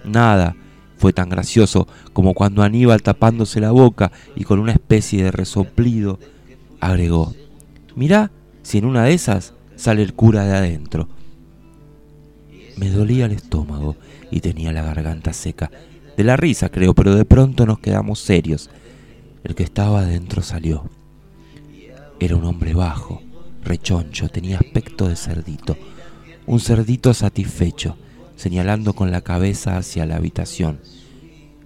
nada 0.03 0.55
fue 0.97 1.13
tan 1.13 1.29
gracioso 1.29 1.87
como 2.13 2.33
cuando 2.33 2.61
Aníbal 2.61 3.01
tapándose 3.01 3.59
la 3.59 3.71
boca 3.71 4.11
y 4.35 4.43
con 4.43 4.59
una 4.59 4.71
especie 4.71 5.23
de 5.23 5.31
resoplido 5.31 6.19
agregó, 6.79 7.33
mirá 7.95 8.31
si 8.61 8.77
en 8.77 8.85
una 8.85 9.05
de 9.05 9.13
esas 9.13 9.53
sale 9.75 10.03
el 10.03 10.13
cura 10.13 10.45
de 10.45 10.55
adentro. 10.55 11.07
Me 12.77 12.89
dolía 12.89 13.25
el 13.25 13.31
estómago 13.31 13.95
y 14.29 14.39
tenía 14.39 14.71
la 14.71 14.83
garganta 14.83 15.33
seca. 15.33 15.71
De 16.15 16.23
la 16.23 16.37
risa, 16.37 16.69
creo, 16.69 16.93
pero 16.93 17.15
de 17.15 17.25
pronto 17.25 17.65
nos 17.65 17.79
quedamos 17.79 18.19
serios. 18.19 18.69
El 19.43 19.55
que 19.55 19.63
estaba 19.63 20.01
adentro 20.01 20.41
salió. 20.41 20.89
Era 22.19 22.35
un 22.35 22.45
hombre 22.45 22.73
bajo, 22.73 23.23
rechoncho, 23.63 24.29
tenía 24.29 24.57
aspecto 24.57 25.07
de 25.07 25.15
cerdito. 25.15 25.75
Un 26.45 26.59
cerdito 26.59 27.13
satisfecho, 27.13 27.97
señalando 28.41 28.93
con 28.93 29.11
la 29.11 29.21
cabeza 29.21 29.77
hacia 29.77 30.07
la 30.07 30.15
habitación. 30.15 30.79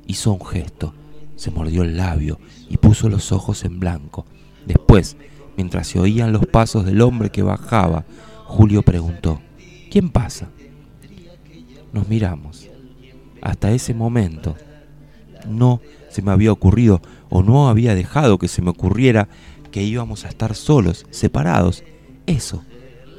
Hizo 0.08 0.34
un 0.34 0.46
gesto, 0.46 0.94
se 1.38 1.50
mordió 1.50 1.84
el 1.84 1.96
labio 1.96 2.38
y 2.70 2.75
puso 2.75 3.08
los 3.08 3.32
ojos 3.32 3.63
en 3.63 3.79
blanco. 3.79 4.25
Después, 4.65 5.15
mientras 5.55 5.88
se 5.88 6.00
oían 6.00 6.34
los 6.34 6.46
pasos 6.48 6.86
del 6.86 7.00
hombre 7.00 7.29
que 7.29 7.44
bajaba, 7.44 8.03
Julio 8.44 8.82
preguntó, 8.82 9.39
¿quién 9.89 10.10
pasa? 10.10 10.50
Nos 11.94 12.10
miramos. 12.10 12.67
Hasta 13.41 13.72
ese 13.72 13.94
momento 13.94 14.58
no 15.48 15.79
se 16.10 16.22
me 16.22 16.32
había 16.32 16.51
ocurrido 16.51 17.01
o 17.29 17.41
no 17.41 17.70
había 17.70 17.96
dejado 17.96 18.38
que 18.38 18.50
se 18.50 18.62
me 18.62 18.72
ocurriera 18.72 19.29
que 19.72 19.82
íbamos 19.82 20.25
a 20.25 20.27
estar 20.27 20.55
solos, 20.55 21.05
separados, 21.10 21.86
Eso, 22.25 22.65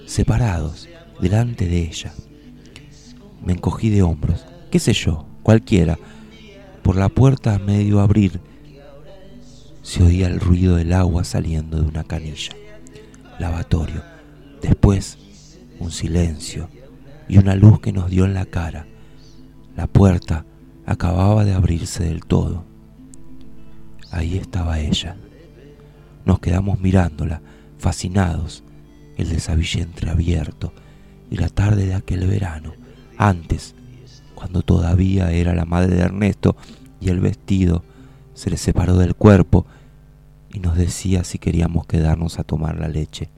separados, 0.05 0.91
delante 1.23 1.67
de 1.67 1.79
ella. 1.79 2.13
Me 3.47 3.53
encogí 3.53 3.91
de 3.91 4.03
hombros, 4.03 4.45
qué 4.73 4.81
sé 4.81 4.93
yo, 4.93 5.25
cualquiera. 5.45 6.01
Por 6.83 6.97
la 6.97 7.09
puerta 7.09 7.55
a 7.55 7.61
medio 7.61 8.01
abrir 8.01 8.41
se 9.83 10.03
oía 10.03 10.27
el 10.27 10.41
ruido 10.41 10.75
del 10.75 10.93
agua 10.93 11.23
saliendo 11.23 11.81
de 11.81 11.87
una 11.87 12.03
canilla. 12.03 12.57
Lavatorio. 13.39 14.03
Después, 14.61 15.17
un 15.79 15.93
silencio 15.93 16.69
y 17.29 17.39
una 17.39 17.55
luz 17.55 17.79
que 17.79 17.93
nos 17.93 18.11
dio 18.11 18.25
en 18.25 18.35
la 18.35 18.47
cara. 18.47 18.89
La 19.77 19.87
puerta 19.87 20.45
acababa 20.85 21.45
de 21.45 21.55
abrirse 21.55 22.03
del 22.03 22.25
todo. 22.25 22.65
Ahí 24.11 24.39
estaba 24.39 24.81
ella. 24.81 25.15
Nos 26.25 26.41
quedamos 26.41 26.81
mirándola, 26.81 27.43
fascinados, 27.79 28.65
el 29.17 29.29
desabille 29.29 29.83
entreabierto 29.83 30.73
y 31.31 31.37
la 31.37 31.49
tarde 31.49 31.87
de 31.87 31.95
aquel 31.95 32.27
verano, 32.27 32.75
antes, 33.19 33.75
cuando 34.35 34.63
todavía 34.63 35.33
era 35.33 35.55
la 35.55 35.65
madre 35.65 35.95
de 35.97 36.03
Ernesto 36.03 36.57
y 37.01 37.09
el 37.09 37.21
vestido 37.21 37.83
se 38.35 38.51
le 38.51 38.57
separó 38.57 38.97
del 38.97 39.15
cuerpo 39.15 39.67
y 40.53 40.61
nos 40.61 40.77
decía 40.77 41.25
si 41.25 41.39
queríamos 41.39 41.87
quedarnos 41.87 42.39
a 42.39 42.45
tomar 42.45 42.79
la 42.79 42.89
leche. 42.89 43.31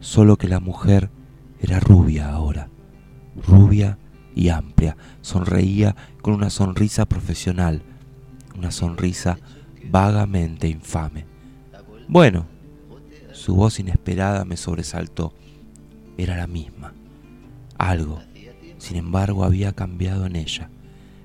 Solo 0.00 0.36
que 0.36 0.48
la 0.48 0.60
mujer 0.60 1.10
era 1.60 1.80
rubia 1.80 2.30
ahora, 2.30 2.68
rubia 3.46 3.98
y 4.34 4.48
amplia, 4.48 4.96
sonreía 5.20 5.94
con 6.20 6.34
una 6.34 6.50
sonrisa 6.50 7.06
profesional, 7.06 7.82
una 8.56 8.70
sonrisa 8.70 9.38
vagamente 9.90 10.68
infame. 10.68 11.26
Bueno, 12.08 12.46
su 13.32 13.54
voz 13.54 13.78
inesperada 13.78 14.44
me 14.44 14.56
sobresaltó. 14.56 15.32
Era 16.18 16.36
la 16.36 16.46
misma. 16.46 16.92
Algo, 17.82 18.20
sin 18.78 18.96
embargo, 18.96 19.42
había 19.42 19.72
cambiado 19.72 20.24
en 20.26 20.36
ella, 20.36 20.70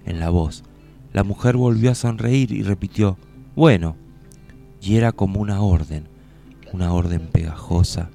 en 0.07 0.19
la 0.19 0.31
voz. 0.31 0.63
La 1.13 1.23
mujer 1.23 1.55
volvió 1.55 1.91
a 1.91 1.95
sonreír 1.95 2.51
y 2.51 2.63
repitió, 2.63 3.15
bueno, 3.55 3.95
y 4.81 4.95
era 4.95 5.11
como 5.11 5.39
una 5.39 5.61
orden, 5.61 6.07
una 6.73 6.93
orden 6.93 7.27
pegajosa 7.27 8.09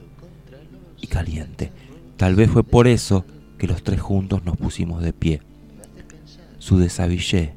y 1.01 1.07
caliente. 1.07 1.71
Tal 2.17 2.35
vez 2.35 2.51
fue 2.51 2.65
por 2.65 2.89
eso 2.89 3.25
que 3.59 3.69
los 3.69 3.85
tres 3.85 4.01
juntos 4.01 4.45
nos 4.45 4.57
pusimos 4.57 5.05
de 5.05 5.13
pie. 5.13 5.41
Su 6.59 6.79
desabillé, 6.79 7.55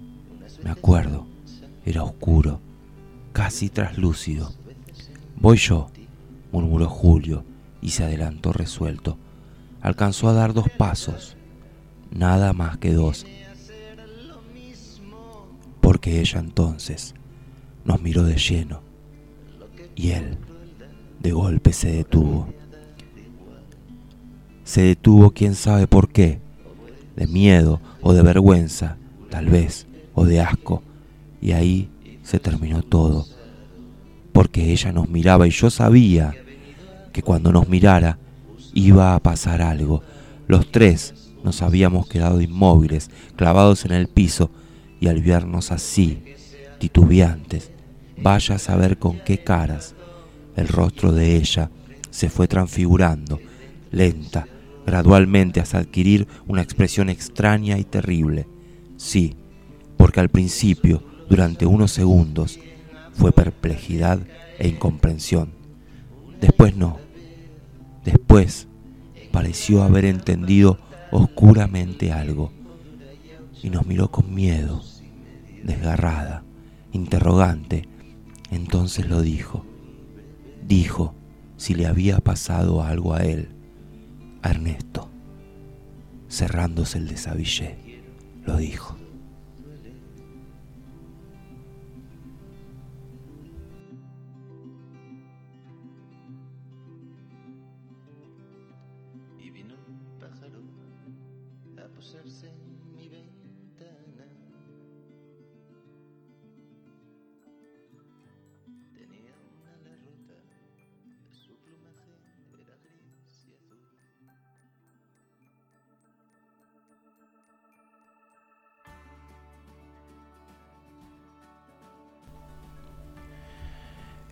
me 0.64 0.70
acuerdo, 0.70 1.26
era 1.84 2.04
oscuro, 2.04 2.62
casi 3.34 3.70
traslúcido. 3.70 4.54
Voy 5.36 5.58
yo, 5.58 5.90
murmuró 6.52 6.88
Julio 6.88 7.44
y 7.82 7.90
se 7.90 8.04
adelantó 8.04 8.54
resuelto. 8.54 9.18
Alcanzó 9.86 10.30
a 10.30 10.34
dar 10.34 10.56
dos 10.56 10.68
pasos, 10.68 11.38
nada 12.10 12.54
más 12.54 12.80
que 12.80 12.92
dos, 12.92 13.24
porque 15.80 16.22
ella 16.22 16.40
entonces 16.40 17.14
nos 17.84 18.02
miró 18.02 18.24
de 18.24 18.36
lleno 18.36 18.82
y 19.96 20.10
él 20.10 20.40
de 21.20 21.34
golpe 21.34 21.72
se 21.72 21.92
detuvo. 21.92 22.48
Se 24.64 24.82
detuvo 24.82 25.30
quién 25.30 25.54
sabe 25.54 25.86
por 25.86 26.10
qué, 26.10 26.40
de 27.16 27.28
miedo 27.28 27.80
o 28.02 28.14
de 28.14 28.24
vergüenza, 28.24 28.98
tal 29.30 29.46
vez, 29.46 29.86
o 30.16 30.26
de 30.26 30.42
asco, 30.42 30.82
y 31.42 31.52
ahí 31.52 31.92
se 32.24 32.40
terminó 32.40 32.82
todo, 32.82 33.28
porque 34.34 34.72
ella 34.72 34.92
nos 34.92 35.10
miraba 35.10 35.46
y 35.46 35.52
yo 35.52 35.70
sabía 35.70 36.34
que 37.14 37.22
cuando 37.22 37.52
nos 37.52 37.70
mirara 37.70 38.18
iba 38.76 39.16
a 39.16 39.20
pasar 39.20 39.64
algo. 39.64 40.04
Los 40.48 40.72
tres 40.72 41.34
nos 41.44 41.64
habíamos 41.64 42.08
quedado 42.08 42.42
inmóviles, 42.42 43.10
clavados 43.36 43.86
en 43.86 43.94
el 43.94 44.08
piso, 44.08 44.52
y 45.00 45.08
al 45.08 45.22
vernos 45.22 45.72
así, 45.72 46.24
titubeantes, 46.80 47.72
vaya 48.22 48.56
a 48.56 48.60
saber 48.60 48.98
con 48.98 49.20
qué 49.20 49.40
caras, 49.40 49.96
el 50.56 50.68
rostro 50.68 51.12
de 51.12 51.36
ella 51.36 51.70
se 52.10 52.30
fue 52.30 52.48
transfigurando, 52.48 53.40
lenta, 53.92 54.48
gradualmente 54.86 55.60
hasta 55.60 55.80
adquirir 55.80 56.28
una 56.48 56.62
expresión 56.62 57.10
extraña 57.10 57.78
y 57.78 57.84
terrible. 57.84 58.48
Sí, 58.98 59.36
porque 59.98 60.22
al 60.22 60.30
principio, 60.30 61.04
durante 61.30 61.66
unos 61.66 61.92
segundos, 61.92 62.60
fue 63.14 63.32
perplejidad 63.32 64.20
e 64.58 64.68
incomprensión. 64.68 65.52
Después 66.40 66.76
no. 66.76 67.05
Después 68.06 68.68
pareció 69.32 69.84
haber 69.84 70.06
entendido 70.06 70.78
oscuramente 71.12 72.12
algo 72.14 72.52
y 73.62 73.70
nos 73.70 73.86
miró 73.86 74.12
con 74.12 74.34
miedo, 74.34 74.82
desgarrada, 75.64 76.44
interrogante. 76.94 77.88
Entonces 78.52 79.08
lo 79.08 79.22
dijo. 79.22 79.66
Dijo 80.66 81.14
si 81.58 81.74
le 81.74 81.88
había 81.88 82.20
pasado 82.20 82.84
algo 82.84 83.14
a 83.14 83.24
él 83.24 83.50
Ernesto, 84.44 85.10
cerrándose 86.30 87.00
el 87.00 87.08
desabillé, 87.08 88.04
lo 88.46 88.58
dijo. 88.58 88.96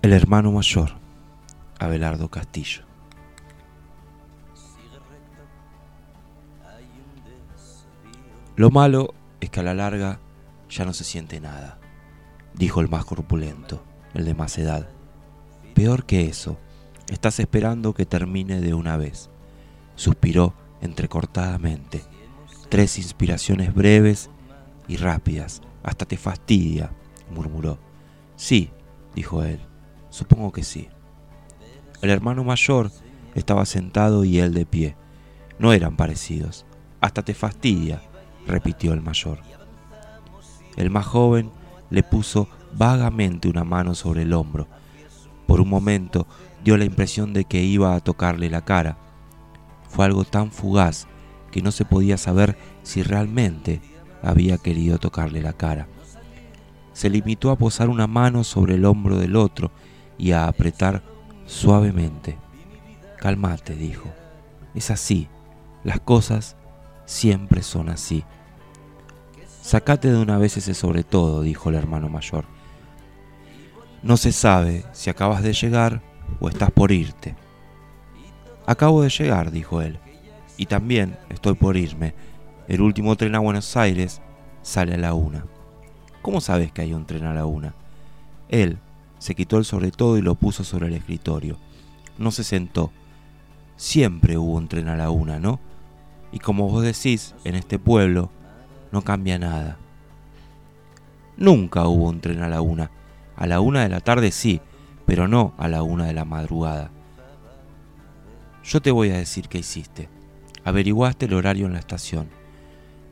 El 0.03 0.11
hermano 0.11 0.51
mayor, 0.51 0.89
Abelardo 1.79 2.27
Castillo. 2.27 2.83
Lo 8.57 8.69
malo 8.69 9.13
es 9.39 9.49
que 9.49 9.61
a 9.61 9.63
la 9.63 9.73
larga 9.73 10.19
ya 10.69 10.83
no 10.83 10.91
se 10.91 11.05
siente 11.05 11.39
nada, 11.39 11.79
dijo 12.53 12.81
el 12.81 12.89
más 12.89 13.05
corpulento, 13.05 13.81
el 14.13 14.25
de 14.25 14.33
más 14.33 14.57
edad. 14.57 14.89
Peor 15.73 16.05
que 16.05 16.27
eso, 16.27 16.59
estás 17.07 17.39
esperando 17.39 17.93
que 17.93 18.05
termine 18.05 18.59
de 18.59 18.73
una 18.73 18.97
vez, 18.97 19.29
suspiró 19.95 20.53
entrecortadamente. 20.81 22.03
Tres 22.67 22.97
inspiraciones 22.97 23.73
breves 23.73 24.29
y 24.89 24.97
rápidas, 24.97 25.61
hasta 25.81 26.05
te 26.05 26.17
fastidia, 26.17 26.91
murmuró. 27.33 27.79
Sí, 28.35 28.69
dijo 29.15 29.43
él, 29.43 29.61
supongo 30.13 30.51
que 30.51 30.63
sí. 30.63 30.89
El 32.03 32.11
hermano 32.11 32.43
mayor 32.43 32.91
estaba 33.33 33.65
sentado 33.65 34.23
y 34.23 34.37
él 34.37 34.53
de 34.53 34.67
pie. 34.67 34.95
No 35.57 35.73
eran 35.73 35.95
parecidos. 35.95 36.67
Hasta 37.01 37.23
te 37.23 37.33
fastidia, 37.33 37.99
repitió 38.45 38.93
el 38.93 39.01
mayor. 39.01 39.39
El 40.77 40.91
más 40.91 41.07
joven 41.07 41.49
le 41.89 42.03
puso 42.03 42.47
vagamente 42.73 43.49
una 43.49 43.63
mano 43.63 43.95
sobre 43.95 44.21
el 44.21 44.33
hombro. 44.33 44.67
Por 45.47 45.59
un 45.59 45.69
momento 45.69 46.27
dio 46.63 46.77
la 46.77 46.85
impresión 46.85 47.33
de 47.33 47.45
que 47.45 47.63
iba 47.63 47.95
a 47.95 47.99
tocarle 47.99 48.51
la 48.51 48.63
cara. 48.63 48.97
Fue 49.89 50.05
algo 50.05 50.25
tan 50.25 50.51
fugaz 50.51 51.07
que 51.51 51.63
no 51.63 51.71
se 51.71 51.85
podía 51.85 52.17
saber 52.17 52.55
si 52.83 53.01
realmente 53.01 53.81
había 54.21 54.59
querido 54.59 54.99
tocarle 54.99 55.41
la 55.41 55.53
cara. 55.53 55.87
Se 56.93 57.09
limitó 57.09 57.49
a 57.49 57.57
posar 57.57 57.89
una 57.89 58.05
mano 58.05 58.43
sobre 58.43 58.75
el 58.75 58.85
hombro 58.85 59.17
del 59.17 59.35
otro 59.35 59.71
y 60.17 60.31
a 60.31 60.47
apretar 60.47 61.01
suavemente. 61.45 62.37
Calmate, 63.17 63.75
dijo. 63.75 64.09
Es 64.75 64.91
así. 64.91 65.27
Las 65.83 65.99
cosas 65.99 66.55
siempre 67.05 67.63
son 67.63 67.89
así. 67.89 68.23
Sacate 69.61 70.11
de 70.11 70.17
una 70.17 70.37
vez 70.37 70.57
ese 70.57 70.73
sobre 70.73 71.03
todo, 71.03 71.41
dijo 71.41 71.69
el 71.69 71.75
hermano 71.75 72.09
mayor. 72.09 72.45
No 74.01 74.17
se 74.17 74.33
sabe 74.33 74.83
si 74.91 75.09
acabas 75.09 75.41
de 75.43 75.53
llegar 75.53 76.01
o 76.39 76.49
estás 76.49 76.71
por 76.71 76.91
irte. 76.91 77.35
Acabo 78.65 79.01
de 79.01 79.09
llegar, 79.09 79.51
dijo 79.51 79.81
él, 79.81 79.99
y 80.57 80.65
también 80.65 81.17
estoy 81.29 81.53
por 81.53 81.77
irme. 81.77 82.13
El 82.67 82.81
último 82.81 83.15
tren 83.15 83.35
a 83.35 83.39
Buenos 83.39 83.75
Aires 83.75 84.21
sale 84.61 84.95
a 84.95 84.97
la 84.97 85.13
una. 85.13 85.45
¿Cómo 86.21 86.41
sabes 86.41 86.71
que 86.71 86.81
hay 86.81 86.93
un 86.93 87.05
tren 87.05 87.25
a 87.25 87.33
la 87.33 87.45
una? 87.45 87.73
Él 88.49 88.79
se 89.23 89.35
quitó 89.35 89.57
el 89.57 89.63
sobre 89.63 89.89
todo 89.91 90.17
y 90.17 90.21
lo 90.21 90.35
puso 90.35 90.65
sobre 90.65 90.87
el 90.87 90.95
escritorio. 90.95 91.55
no 92.17 92.29
se 92.29 92.43
sentó. 92.43 92.91
Siempre 93.77 94.37
hubo 94.37 94.55
un 94.55 94.67
tren 94.67 94.89
a 94.89 94.97
la 94.97 95.11
una, 95.11 95.39
¿no? 95.39 95.61
Y 96.33 96.39
como 96.39 96.67
vos 96.67 96.83
decís, 96.83 97.33
en 97.45 97.55
este 97.55 97.79
pueblo 97.79 98.31
no 98.91 99.01
cambia 99.01 99.39
nada. 99.39 99.77
Nunca 101.37 101.87
hubo 101.87 102.09
un 102.09 102.19
tren 102.19 102.41
a 102.41 102.49
la 102.49 102.59
una. 102.59 102.91
A 103.37 103.47
la 103.47 103.61
una 103.61 103.83
de 103.83 103.87
la 103.87 104.01
tarde 104.01 104.29
sí, 104.29 104.59
pero 105.05 105.29
no 105.29 105.53
a 105.57 105.69
la 105.69 105.83
una 105.83 106.05
de 106.05 106.13
la 106.13 106.25
madrugada. 106.25 106.91
Yo 108.61 108.81
te 108.81 108.91
voy 108.91 109.11
a 109.11 109.17
decir 109.17 109.47
qué 109.47 109.59
hiciste. 109.59 110.09
Averiguaste 110.65 111.27
el 111.27 111.33
horario 111.33 111.67
en 111.67 111.73
la 111.73 111.79
estación. 111.79 112.27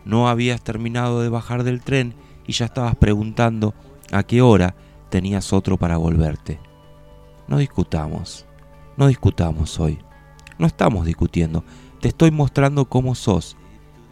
No 0.03 0.27
habías 0.27 0.61
terminado 0.61 1.21
de 1.21 1.29
bajar 1.29 1.63
del 1.63 1.79
tren 1.79 2.15
y 2.45 2.51
ya 2.51 2.65
estabas 2.65 2.97
preguntando 2.97 3.73
a 4.11 4.23
qué 4.23 4.41
hora 4.41 4.75
tenías 5.11 5.53
otro 5.53 5.77
para 5.77 5.97
volverte. 5.97 6.59
No 7.47 7.57
discutamos, 7.57 8.47
no 8.97 9.05
discutamos 9.05 9.79
hoy. 9.79 9.99
No 10.57 10.65
estamos 10.65 11.05
discutiendo, 11.05 11.63
te 11.99 12.07
estoy 12.07 12.31
mostrando 12.31 12.85
cómo 12.85 13.13
sos 13.13 13.57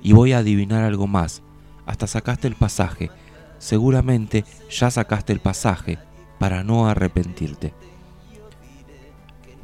y 0.03 0.13
voy 0.13 0.33
a 0.33 0.39
adivinar 0.39 0.83
algo 0.83 1.07
más. 1.07 1.41
Hasta 1.87 2.05
sacaste 2.05 2.47
el 2.47 2.55
pasaje. 2.55 3.09
Seguramente 3.57 4.45
ya 4.69 4.91
sacaste 4.91 5.33
el 5.33 5.39
pasaje 5.39 5.97
para 6.37 6.63
no 6.63 6.87
arrepentirte. 6.87 7.73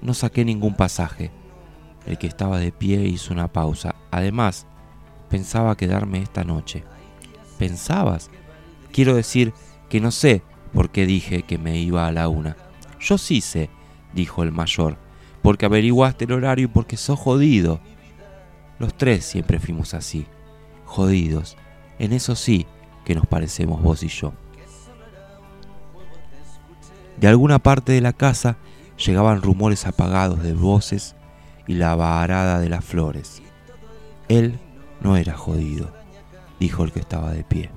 No 0.02 0.13
saqué 0.13 0.43
ningún 0.43 0.76
pasaje. 0.76 1.32
El 2.06 2.17
que 2.17 2.28
estaba 2.28 2.60
de 2.60 2.71
pie 2.71 3.04
hizo 3.06 3.34
una 3.34 3.48
pausa. 3.48 3.95
Además, 4.12 4.67
pensaba 5.30 5.78
quedarme 5.78 6.21
esta 6.21 6.43
noche. 6.43 6.84
¿Pensabas? 7.58 8.30
Quiero 8.91 9.15
decir 9.15 9.54
que 9.89 10.00
no 10.00 10.12
sé 10.12 10.43
por 10.75 10.89
qué 10.89 11.05
dije 11.05 11.43
que 11.43 11.57
me 11.57 11.79
iba 11.79 12.05
a 12.05 12.11
la 12.11 12.27
una. 12.27 12.57
Yo 12.99 13.17
sí 13.17 13.39
sé, 13.39 13.69
dijo 14.13 14.43
el 14.43 14.51
mayor, 14.51 14.97
porque 15.41 15.65
averiguaste 15.65 16.25
el 16.25 16.33
horario 16.33 16.65
y 16.65 16.67
porque 16.67 16.97
sos 16.97 17.17
jodido. 17.17 17.79
Los 18.77 18.93
tres 18.93 19.25
siempre 19.25 19.59
fuimos 19.59 19.93
así, 19.93 20.27
jodidos. 20.83 21.55
En 21.97 22.11
eso 22.11 22.35
sí 22.35 22.67
que 23.05 23.15
nos 23.15 23.25
parecemos 23.25 23.81
vos 23.81 24.03
y 24.03 24.09
yo. 24.09 24.33
De 27.17 27.29
alguna 27.29 27.59
parte 27.59 27.93
de 27.93 28.01
la 28.01 28.11
casa 28.11 28.57
llegaban 28.97 29.41
rumores 29.41 29.88
apagados 29.88 30.43
de 30.43 30.53
voces 30.53 31.15
y 31.67 31.75
la 31.75 31.95
varada 31.95 32.59
de 32.59 32.67
las 32.67 32.83
flores. 32.83 33.41
Él 34.27 34.59
no 34.99 35.15
era 35.15 35.38
jodido, 35.38 35.93
dijo 36.59 36.83
el 36.83 36.91
que 36.91 36.99
estaba 36.99 37.31
de 37.31 37.45
pie. 37.45 37.69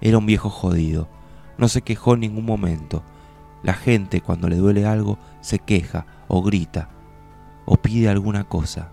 Era 0.00 0.16
un 0.16 0.24
viejo 0.24 0.48
jodido, 0.48 1.08
no 1.58 1.68
se 1.68 1.82
quejó 1.82 2.14
en 2.14 2.20
ningún 2.20 2.44
momento. 2.44 3.02
La 3.62 3.74
gente 3.74 4.20
cuando 4.20 4.48
le 4.48 4.56
duele 4.56 4.86
algo 4.86 5.18
se 5.40 5.58
queja 5.58 6.06
o 6.28 6.42
grita 6.42 6.88
o 7.64 7.76
pide 7.76 8.08
alguna 8.08 8.44
cosa. 8.44 8.88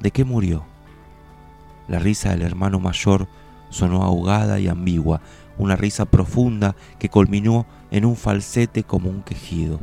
¿De 0.00 0.10
qué 0.10 0.24
murió? 0.24 0.64
La 1.88 1.98
risa 1.98 2.30
del 2.30 2.42
hermano 2.42 2.80
mayor 2.80 3.28
sonó 3.70 4.02
ahogada 4.02 4.60
y 4.60 4.68
ambigua, 4.68 5.20
una 5.58 5.76
risa 5.76 6.04
profunda 6.04 6.76
que 6.98 7.08
culminó 7.08 7.66
en 7.90 8.04
un 8.04 8.16
falsete 8.16 8.84
como 8.84 9.10
un 9.10 9.22
quejido. 9.22 9.80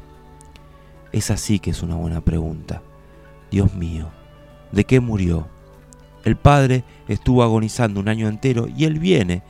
Es 1.11 1.31
así 1.31 1.59
que 1.59 1.71
es 1.71 1.83
una 1.83 1.95
buena 1.95 2.21
pregunta. 2.21 2.81
Dios 3.51 3.73
mío, 3.73 4.09
¿de 4.71 4.85
qué 4.85 4.99
murió? 4.99 5.47
El 6.23 6.35
padre 6.35 6.83
estuvo 7.07 7.43
agonizando 7.43 7.99
un 7.99 8.07
año 8.07 8.27
entero 8.27 8.67
y 8.67 8.85
él 8.85 8.99
viene, 8.99 9.43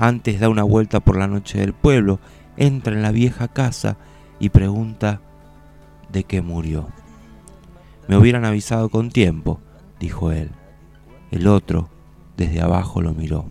antes 0.00 0.40
da 0.40 0.48
una 0.48 0.62
vuelta 0.62 1.00
por 1.00 1.18
la 1.18 1.26
noche 1.26 1.58
del 1.58 1.74
pueblo, 1.74 2.20
entra 2.56 2.94
en 2.94 3.02
la 3.02 3.12
vieja 3.12 3.48
casa 3.48 3.98
y 4.38 4.48
pregunta 4.48 5.20
de 6.10 6.24
qué 6.24 6.40
murió. 6.40 6.88
Me 8.08 8.16
hubieran 8.16 8.46
avisado 8.46 8.88
con 8.88 9.10
tiempo, 9.10 9.60
dijo 10.00 10.32
él. 10.32 10.52
El 11.30 11.46
otro, 11.46 11.90
desde 12.38 12.62
abajo, 12.62 13.02
lo 13.02 13.12
miró. 13.12 13.44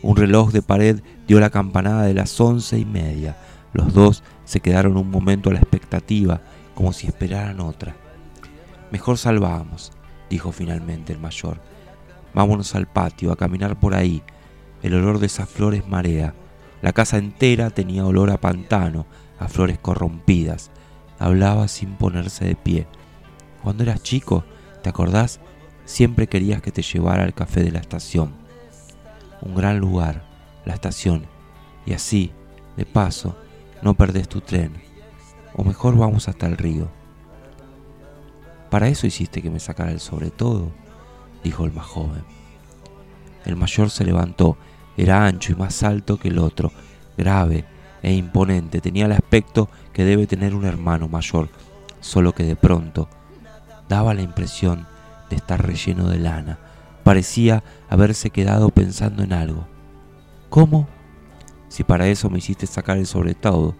Un 0.00 0.16
reloj 0.16 0.52
de 0.52 0.62
pared 0.62 1.02
dio 1.26 1.40
la 1.40 1.50
campanada 1.50 2.04
de 2.04 2.14
las 2.14 2.40
once 2.40 2.78
y 2.78 2.84
media. 2.84 3.36
Los 3.72 3.92
dos 3.94 4.22
se 4.44 4.60
quedaron 4.60 4.96
un 4.96 5.10
momento 5.10 5.50
a 5.50 5.54
la 5.54 5.58
expectativa, 5.58 6.40
como 6.76 6.92
si 6.92 7.08
esperaran 7.08 7.58
otra. 7.58 7.96
Mejor 8.92 9.18
salvamos, 9.18 9.90
dijo 10.30 10.52
finalmente 10.52 11.12
el 11.12 11.18
mayor. 11.18 11.60
Vámonos 12.32 12.76
al 12.76 12.86
patio, 12.86 13.32
a 13.32 13.36
caminar 13.36 13.76
por 13.80 13.92
ahí. 13.92 14.22
El 14.82 14.94
olor 14.94 15.18
de 15.18 15.26
esas 15.26 15.48
flores 15.48 15.86
marea. 15.88 16.34
La 16.82 16.92
casa 16.92 17.18
entera 17.18 17.70
tenía 17.70 18.06
olor 18.06 18.30
a 18.30 18.40
pantano, 18.40 19.06
a 19.38 19.48
flores 19.48 19.78
corrompidas. 19.78 20.70
Hablaba 21.18 21.68
sin 21.68 21.96
ponerse 21.96 22.44
de 22.44 22.56
pie. 22.56 22.86
Cuando 23.62 23.82
eras 23.82 24.02
chico, 24.02 24.44
¿te 24.82 24.88
acordás? 24.88 25.40
Siempre 25.84 26.26
querías 26.26 26.62
que 26.62 26.72
te 26.72 26.82
llevara 26.82 27.24
al 27.24 27.34
café 27.34 27.62
de 27.62 27.72
la 27.72 27.78
estación. 27.78 28.34
Un 29.40 29.54
gran 29.54 29.78
lugar, 29.78 30.24
la 30.64 30.74
estación. 30.74 31.26
Y 31.86 31.92
así, 31.92 32.32
de 32.76 32.84
paso, 32.84 33.36
no 33.82 33.94
perdés 33.94 34.28
tu 34.28 34.40
tren. 34.40 34.72
O 35.54 35.64
mejor 35.64 35.96
vamos 35.96 36.28
hasta 36.28 36.46
el 36.46 36.56
río. 36.56 36.88
Para 38.70 38.88
eso 38.88 39.06
hiciste 39.06 39.42
que 39.42 39.50
me 39.50 39.60
sacara 39.60 39.92
el 39.92 40.00
sobre 40.00 40.30
todo, 40.30 40.70
dijo 41.42 41.64
el 41.64 41.72
más 41.72 41.86
joven. 41.86 42.24
El 43.46 43.56
mayor 43.56 43.90
se 43.90 44.04
levantó, 44.04 44.58
era 44.96 45.26
ancho 45.26 45.52
y 45.52 45.54
más 45.54 45.82
alto 45.82 46.18
que 46.18 46.28
el 46.28 46.38
otro, 46.38 46.72
grave 47.16 47.64
e 48.02 48.12
imponente, 48.12 48.80
tenía 48.80 49.06
el 49.06 49.12
aspecto 49.12 49.68
que 49.92 50.04
debe 50.04 50.26
tener 50.26 50.54
un 50.54 50.64
hermano 50.64 51.08
mayor, 51.08 51.48
solo 52.00 52.32
que 52.32 52.44
de 52.44 52.56
pronto 52.56 53.08
daba 53.88 54.14
la 54.14 54.22
impresión 54.22 54.86
de 55.30 55.36
estar 55.36 55.64
relleno 55.64 56.08
de 56.08 56.18
lana, 56.18 56.58
parecía 57.04 57.62
haberse 57.88 58.30
quedado 58.30 58.70
pensando 58.70 59.22
en 59.22 59.32
algo. 59.32 59.66
¿Cómo? 60.50 60.88
Si 61.68 61.84
para 61.84 62.08
eso 62.08 62.30
me 62.30 62.38
hiciste 62.38 62.66
sacar 62.66 62.98
el 62.98 63.06
sobre 63.06 63.34
todo. 63.34 63.74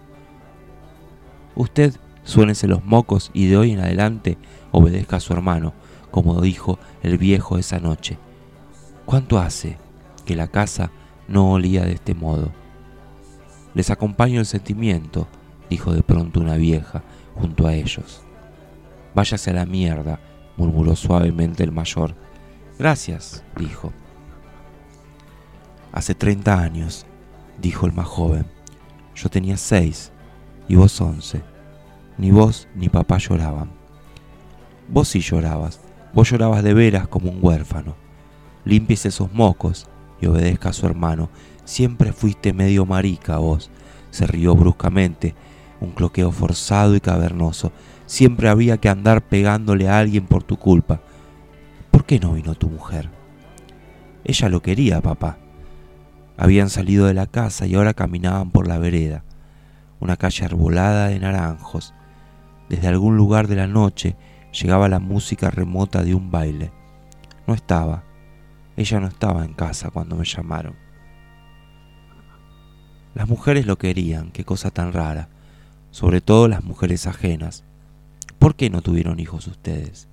Usted 1.55 1.94
suénese 2.24 2.66
los 2.66 2.85
mocos 2.85 3.31
y 3.33 3.46
de 3.46 3.57
hoy 3.57 3.72
en 3.72 3.81
adelante 3.81 4.38
obedezca 4.72 5.16
a 5.16 5.20
su 5.20 5.33
hermano, 5.33 5.72
como 6.11 6.40
dijo 6.40 6.79
el 7.02 7.18
viejo 7.18 7.59
esa 7.59 7.79
noche. 7.79 8.18
¿Cuánto 9.07 9.38
hace 9.38 9.79
que 10.25 10.35
la 10.35 10.49
casa 10.49 10.90
no 11.29 11.53
olía 11.53 11.85
de 11.85 11.92
este 11.92 12.12
modo? 12.12 12.51
Les 13.73 13.88
acompaño 13.90 14.40
el 14.40 14.47
sentimiento, 14.47 15.29
dijo 15.71 15.92
de 15.92 16.03
pronto 16.03 16.40
una 16.40 16.57
vieja 16.57 17.05
junto 17.37 17.69
a 17.69 17.75
ellos. 17.75 18.23
Váyase 19.14 19.51
a 19.51 19.55
la 19.55 19.64
mierda, 19.64 20.19
murmuró 20.57 20.97
suavemente 20.97 21.62
el 21.62 21.71
mayor. 21.71 22.16
Gracias, 22.81 23.45
dijo. 23.57 23.92
Hace 25.92 26.16
treinta 26.16 26.61
años, 26.61 27.07
dijo 27.62 27.87
el 27.87 27.92
más 27.92 28.09
joven. 28.09 28.45
Yo 29.14 29.29
tenía 29.29 29.57
seis 29.57 30.11
y 30.66 30.75
vos 30.75 31.01
once. 31.01 31.42
Ni 32.19 32.33
vos 32.33 32.66
ni 32.75 32.88
papá 32.88 33.19
lloraban. 33.19 33.71
Vos 34.88 35.07
sí 35.07 35.21
llorabas, 35.21 35.81
vos 36.12 36.29
llorabas 36.29 36.64
de 36.64 36.75
veras 36.75 37.07
como 37.07 37.31
un 37.31 37.38
huérfano. 37.40 38.06
Limpies 38.66 39.07
esos 39.07 39.33
mocos 39.33 39.88
y 40.20 40.26
obedezca 40.26 40.70
a 40.70 40.72
su 40.72 40.87
hermano. 40.87 41.31
Siempre 41.64 42.12
fuiste 42.12 42.52
medio 42.52 42.85
marica 42.85 43.38
vos. 43.38 43.70
Se 44.11 44.26
rió 44.26 44.57
bruscamente, 44.57 45.37
un 45.81 45.92
cloqueo 45.92 46.33
forzado 46.33 46.96
y 46.96 47.00
cavernoso. 47.00 47.70
Siempre 48.07 48.48
había 48.48 48.79
que 48.79 48.88
andar 48.88 49.22
pegándole 49.22 49.88
a 49.88 49.98
alguien 49.98 50.26
por 50.26 50.42
tu 50.42 50.59
culpa. 50.59 51.00
¿Por 51.92 52.05
qué 52.05 52.18
no 52.18 52.33
vino 52.33 52.57
tu 52.57 52.68
mujer? 52.68 53.09
Ella 54.24 54.48
lo 54.48 54.61
quería, 54.62 55.00
papá. 55.00 55.38
Habían 56.37 56.68
salido 56.68 57.07
de 57.07 57.14
la 57.14 57.26
casa 57.26 57.66
y 57.66 57.76
ahora 57.76 57.94
caminaban 57.94 58.50
por 58.50 58.66
la 58.66 58.79
vereda, 58.79 59.22
una 60.00 60.16
calle 60.16 60.44
arbolada 60.44 61.09
de 61.09 61.20
naranjos. 61.20 61.94
Desde 62.68 62.88
algún 62.88 63.16
lugar 63.16 63.46
de 63.46 63.57
la 63.57 63.68
noche 63.68 64.16
llegaba 64.52 64.88
la 64.88 64.98
música 64.98 65.50
remota 65.50 66.02
de 66.02 66.16
un 66.16 66.33
baile. 66.33 66.72
No 67.46 67.55
estaba, 67.55 68.02
ella 68.77 69.01
no 69.01 69.07
estaba 69.07 69.45
en 69.45 69.55
casa 69.55 69.91
cuando 69.91 70.17
me 70.17 70.25
llamaron. 70.25 70.75
Las 73.15 73.29
mujeres 73.29 73.67
lo 73.67 73.79
querían, 73.79 74.31
qué 74.31 74.45
cosa 74.45 74.71
tan 74.71 74.93
rara, 74.93 75.31
sobre 75.91 76.21
todo 76.21 76.49
las 76.49 76.62
mujeres 76.62 77.07
ajenas. 77.07 77.65
¿Por 78.39 78.55
qué 78.55 78.69
no 78.69 78.83
tuvieron 78.83 79.19
hijos 79.19 79.47
ustedes? 79.47 80.09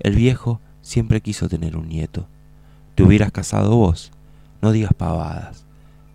El 0.00 0.16
viejo 0.16 0.60
siempre 0.82 1.20
quiso 1.20 1.48
tener 1.48 1.76
un 1.76 1.88
nieto. 1.88 2.28
Te 2.96 3.04
hubieras 3.04 3.30
casado 3.30 3.76
vos. 3.76 4.10
No 4.60 4.72
digas 4.72 4.92
pavadas, 4.92 5.64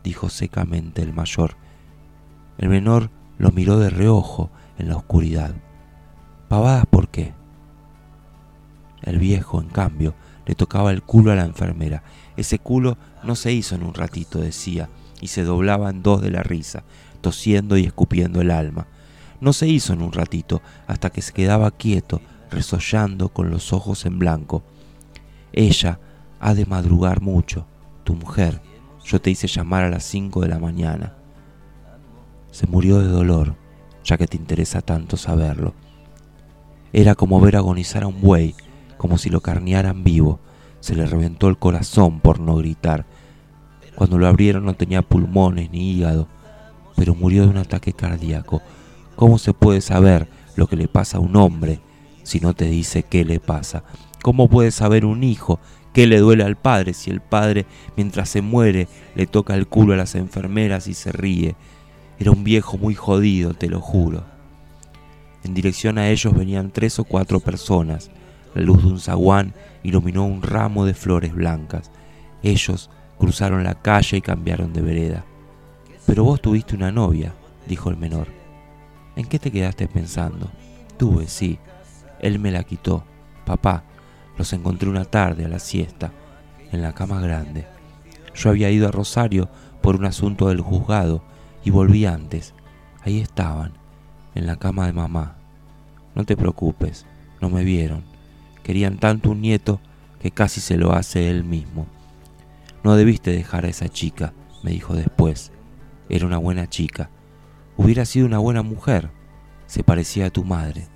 dijo 0.03 0.29
secamente 0.29 1.01
el 1.01 1.13
mayor. 1.13 1.55
El 2.57 2.67
menor 2.67 3.09
lo 3.37 3.51
miró 3.51 3.79
de 3.79 3.89
reojo 3.89 4.51
en 4.77 4.89
la 4.89 4.97
oscuridad. 4.97 5.55
¿Pavadas 6.49 6.85
por 6.85 7.07
qué? 7.07 7.33
El 9.01 9.19
viejo, 9.19 9.61
en 9.61 9.69
cambio, 9.69 10.13
le 10.45 10.55
tocaba 10.55 10.91
el 10.91 11.01
culo 11.01 11.31
a 11.31 11.35
la 11.35 11.45
enfermera. 11.45 12.03
Ese 12.37 12.59
culo 12.59 12.97
no 13.23 13.35
se 13.35 13.53
hizo 13.53 13.75
en 13.75 13.83
un 13.83 13.93
ratito, 13.93 14.39
decía, 14.39 14.89
y 15.21 15.27
se 15.27 15.43
doblaba 15.43 15.89
en 15.89 16.03
dos 16.03 16.21
de 16.21 16.31
la 16.31 16.43
risa, 16.43 16.83
tosiendo 17.21 17.77
y 17.77 17.85
escupiendo 17.85 18.41
el 18.41 18.51
alma. 18.51 18.87
no 19.39 19.51
se 19.51 19.67
hizo 19.67 19.91
en 19.91 20.01
un 20.01 20.13
ratito, 20.13 20.61
hasta 20.87 21.09
que 21.09 21.21
se 21.21 21.33
quedaba 21.33 21.69
quieto, 21.71 22.21
resollando 22.49 23.29
con 23.29 23.51
los 23.51 23.73
ojos 23.73 24.05
en 24.05 24.17
blanco. 24.17 24.63
Ella 25.51 25.99
ha 26.39 26.53
de 26.53 26.65
madrugar 26.65 27.21
mucho, 27.21 27.65
tu 28.05 28.15
mujer. 28.15 28.61
Yo 29.03 29.19
te 29.19 29.31
hice 29.31 29.47
llamar 29.47 29.83
a 29.83 29.89
las 29.89 30.03
cinco 30.03 30.41
de 30.41 30.47
la 30.47 30.59
mañana. 30.59 31.13
Se 32.51 32.67
murió 32.67 32.99
de 32.99 33.07
dolor, 33.07 33.55
ya 34.03 34.17
que 34.17 34.27
te 34.27 34.37
interesa 34.37 34.81
tanto 34.81 35.17
saberlo. 35.17 35.73
Era 36.93 37.15
como 37.15 37.39
ver 37.41 37.55
agonizar 37.55 38.03
a 38.03 38.07
un 38.07 38.21
buey, 38.21 38.55
como 38.97 39.17
si 39.17 39.29
lo 39.29 39.41
carnearan 39.41 40.03
vivo. 40.03 40.39
Se 40.79 40.95
le 40.95 41.05
reventó 41.05 41.47
el 41.47 41.57
corazón 41.57 42.19
por 42.19 42.39
no 42.39 42.55
gritar. 42.55 43.05
Cuando 43.95 44.17
lo 44.17 44.27
abrieron 44.27 44.65
no 44.65 44.73
tenía 44.73 45.01
pulmones 45.01 45.71
ni 45.71 45.91
hígado, 45.91 46.27
pero 46.95 47.15
murió 47.15 47.43
de 47.43 47.49
un 47.49 47.57
ataque 47.57 47.93
cardíaco. 47.93 48.61
¿Cómo 49.15 49.37
se 49.37 49.53
puede 49.53 49.81
saber 49.81 50.27
lo 50.55 50.67
que 50.67 50.75
le 50.75 50.87
pasa 50.87 51.17
a 51.17 51.21
un 51.21 51.35
hombre 51.35 51.79
si 52.23 52.39
no 52.39 52.53
te 52.53 52.65
dice 52.65 53.03
qué 53.03 53.23
le 53.23 53.39
pasa? 53.39 53.83
¿Cómo 54.21 54.49
puede 54.49 54.71
saber 54.71 55.05
un 55.05 55.23
hijo 55.23 55.59
qué 55.93 56.07
le 56.07 56.19
duele 56.19 56.43
al 56.43 56.55
padre 56.55 56.93
si 56.93 57.11
el 57.11 57.21
padre, 57.21 57.65
mientras 57.95 58.29
se 58.29 58.41
muere, 58.41 58.87
le 59.15 59.27
toca 59.27 59.53
el 59.55 59.67
culo 59.67 59.93
a 59.93 59.97
las 59.97 60.15
enfermeras 60.15 60.87
y 60.87 60.93
se 60.93 61.11
ríe? 61.11 61.55
Era 62.19 62.31
un 62.31 62.43
viejo 62.43 62.77
muy 62.77 62.95
jodido, 62.95 63.53
te 63.53 63.69
lo 63.69 63.79
juro. 63.79 64.23
En 65.43 65.53
dirección 65.53 65.97
a 65.97 66.09
ellos 66.09 66.33
venían 66.33 66.71
tres 66.71 66.99
o 66.99 67.03
cuatro 67.03 67.39
personas. 67.39 68.09
La 68.53 68.61
luz 68.61 68.83
de 68.83 68.89
un 68.89 68.99
zaguán 68.99 69.53
iluminó 69.83 70.25
un 70.25 70.41
ramo 70.41 70.85
de 70.85 70.93
flores 70.93 71.33
blancas. 71.33 71.91
Ellos 72.41 72.89
cruzaron 73.17 73.63
la 73.63 73.75
calle 73.75 74.17
y 74.17 74.21
cambiaron 74.21 74.73
de 74.73 74.81
vereda. 74.81 75.25
Pero 76.05 76.23
vos 76.23 76.41
tuviste 76.41 76.75
una 76.75 76.91
novia, 76.91 77.33
dijo 77.67 77.89
el 77.89 77.97
menor. 77.97 78.27
¿En 79.15 79.25
qué 79.25 79.39
te 79.39 79.51
quedaste 79.51 79.87
pensando? 79.87 80.49
Tuve, 80.97 81.27
sí. 81.27 81.59
Él 82.19 82.39
me 82.39 82.51
la 82.51 82.63
quitó. 82.63 83.03
Papá, 83.45 83.83
los 84.37 84.53
encontré 84.53 84.89
una 84.89 85.05
tarde 85.05 85.45
a 85.45 85.49
la 85.49 85.59
siesta, 85.59 86.11
en 86.71 86.81
la 86.81 86.93
cama 86.93 87.21
grande. 87.21 87.65
Yo 88.35 88.49
había 88.49 88.69
ido 88.71 88.87
a 88.87 88.91
Rosario 88.91 89.49
por 89.81 89.95
un 89.95 90.05
asunto 90.05 90.47
del 90.47 90.61
juzgado 90.61 91.23
y 91.63 91.69
volví 91.69 92.05
antes. 92.05 92.53
Ahí 93.03 93.19
estaban, 93.19 93.73
en 94.35 94.47
la 94.47 94.55
cama 94.55 94.85
de 94.85 94.93
mamá. 94.93 95.35
No 96.15 96.25
te 96.25 96.37
preocupes, 96.37 97.05
no 97.41 97.49
me 97.49 97.63
vieron. 97.63 98.12
Querían 98.63 98.97
tanto 98.97 99.29
un 99.29 99.41
nieto 99.41 99.79
que 100.19 100.31
casi 100.31 100.61
se 100.61 100.77
lo 100.77 100.93
hace 100.93 101.29
él 101.29 101.43
mismo. 101.43 101.85
No 102.83 102.95
debiste 102.95 103.31
dejar 103.31 103.65
a 103.65 103.69
esa 103.69 103.89
chica, 103.89 104.33
me 104.63 104.71
dijo 104.71 104.95
después. 104.95 105.51
Era 106.09 106.25
una 106.25 106.37
buena 106.37 106.67
chica. 106.67 107.09
Hubiera 107.77 108.05
sido 108.05 108.25
una 108.25 108.39
buena 108.39 108.61
mujer. 108.61 109.11
Se 109.65 109.83
parecía 109.83 110.27
a 110.27 110.29
tu 110.29 110.43
madre. 110.43 110.87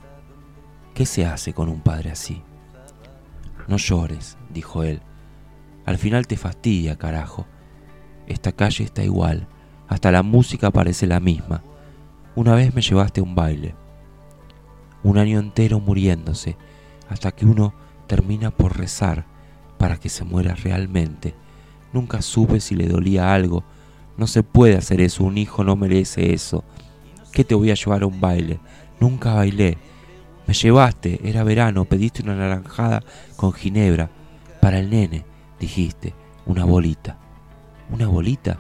¿Qué 0.94 1.06
se 1.06 1.26
hace 1.26 1.54
con 1.54 1.70
un 1.70 1.82
padre 1.82 2.12
así? 2.12 2.42
No 3.68 3.78
llores, 3.78 4.38
dijo 4.50 4.84
él. 4.84 5.02
Al 5.86 5.98
final 5.98 6.28
te 6.28 6.38
fastidia, 6.38 6.98
carajo. 6.98 7.46
Esta 8.28 8.52
calle 8.52 8.84
está 8.84 9.04
igual. 9.04 9.48
Hasta 9.88 10.12
la 10.12 10.24
música 10.24 10.72
parece 10.72 11.08
la 11.08 11.20
misma. 11.20 11.64
Una 12.36 12.56
vez 12.56 12.74
me 12.74 12.82
llevaste 12.82 13.22
a 13.22 13.24
un 13.24 13.36
baile. 13.36 13.76
Un 15.04 15.18
año 15.18 15.40
entero 15.40 15.80
muriéndose, 15.80 16.58
hasta 17.10 17.32
que 17.32 17.46
uno 17.46 17.74
termina 18.08 18.52
por 18.52 18.78
rezar 18.78 19.26
para 19.78 19.98
que 19.98 20.10
se 20.10 20.24
muera 20.24 20.56
realmente. 20.56 21.36
Nunca 21.94 22.22
supe 22.22 22.60
si 22.60 22.76
le 22.76 22.88
dolía 22.88 23.34
algo. 23.34 23.64
No 24.18 24.28
se 24.28 24.44
puede 24.44 24.76
hacer 24.76 25.02
eso, 25.02 25.24
un 25.24 25.38
hijo 25.38 25.64
no 25.64 25.76
merece 25.76 26.34
eso. 26.34 26.64
¿Qué 27.32 27.44
te 27.44 27.56
voy 27.56 27.72
a 27.72 27.76
llevar 27.76 28.04
a 28.04 28.08
un 28.08 28.20
baile? 28.20 28.60
Nunca 29.00 29.34
bailé. 29.34 29.78
Me 30.48 30.54
llevaste, 30.54 31.20
era 31.24 31.44
verano, 31.44 31.86
pediste 31.86 32.24
una 32.24 32.36
naranjada 32.36 33.04
con 33.36 33.54
ginebra. 33.54 34.10
Para 34.62 34.80
el 34.80 34.90
nene, 34.90 35.26
dijiste, 35.60 36.14
una 36.46 36.66
bolita. 36.66 37.18
¿Una 37.92 38.08
bolita? 38.08 38.58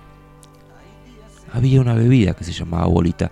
Había 1.52 1.82
una 1.82 1.94
bebida 1.94 2.34
que 2.34 2.44
se 2.44 2.52
llamaba 2.52 2.88
bolita, 2.88 3.32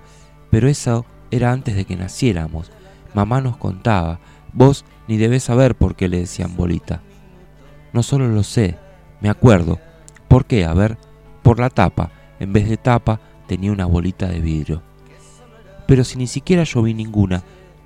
pero 0.50 0.68
eso 0.68 1.06
era 1.32 1.52
antes 1.52 1.76
de 1.76 1.86
que 1.86 1.96
naciéramos. 1.96 2.72
Mamá 3.14 3.42
nos 3.42 3.58
contaba, 3.58 4.20
vos 4.54 4.86
ni 5.08 5.18
debes 5.18 5.44
saber 5.44 5.76
por 5.76 5.96
qué 5.96 6.10
le 6.10 6.20
decían 6.20 6.56
bolita. 6.56 7.02
No 7.94 8.04
solo 8.04 8.28
lo 8.28 8.44
sé, 8.44 8.78
me 9.22 9.30
acuerdo. 9.30 9.80
¿Por 10.28 10.46
qué? 10.46 10.66
A 10.66 10.74
ver, 10.74 10.98
por 11.44 11.60
la 11.60 11.70
tapa. 11.70 12.12
En 12.40 12.52
vez 12.54 12.68
de 12.68 12.78
tapa 12.78 13.20
tenía 13.48 13.72
una 13.72 13.86
bolita 13.86 14.28
de 14.28 14.40
vidrio. 14.40 14.82
Pero 15.88 16.04
si 16.04 16.18
ni 16.18 16.28
siquiera 16.28 16.64
yo 16.64 16.82
vi 16.82 16.94
ninguna, 16.94 17.44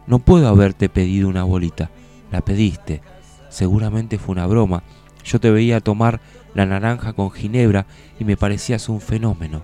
no 0.08 0.20
puedo 0.20 0.48
haberte 0.48 0.90
pedido 0.90 1.28
una 1.28 1.44
bolita. 1.44 1.92
La 2.32 2.42
pediste. 2.42 3.02
Seguramente 3.50 4.18
fue 4.18 4.34
una 4.34 4.48
broma. 4.48 4.84
Yo 5.24 5.40
te 5.40 5.52
veía 5.52 5.82
tomar 5.82 6.22
la 6.54 6.66
naranja 6.66 7.14
con 7.14 7.32
ginebra 7.32 7.86
y 8.20 8.26
me 8.26 8.38
parecías 8.38 8.90
un 8.90 9.02
fenómeno. 9.02 9.64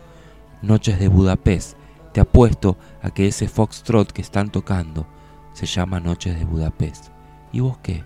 Noches 0.61 0.99
de 0.99 1.07
Budapest. 1.07 1.77
Te 2.11 2.21
apuesto 2.21 2.77
a 3.01 3.11
que 3.11 3.27
ese 3.27 3.47
foxtrot 3.47 4.11
que 4.11 4.21
están 4.21 4.51
tocando 4.51 5.07
se 5.53 5.65
llama 5.65 5.99
Noches 5.99 6.37
de 6.37 6.45
Budapest. 6.45 7.14
¿Y 7.55 7.61
vos 7.61 7.77
qué? 7.77 8.03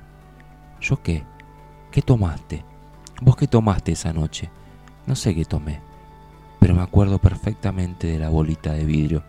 ¿Yo 0.79 1.01
qué? 1.01 1.23
¿Qué 1.89 2.03
tomaste? 2.03 2.63
¿Vos 3.19 3.35
qué 3.35 3.47
tomaste 3.47 3.93
esa 3.93 4.13
noche? 4.13 4.51
No 5.07 5.15
sé 5.15 5.33
qué 5.33 5.43
tomé, 5.43 5.81
pero 6.59 6.75
me 6.75 6.83
acuerdo 6.83 7.17
perfectamente 7.17 8.05
de 8.05 8.19
la 8.19 8.29
bolita 8.29 8.73
de 8.73 8.85
vidrio. 8.85 9.23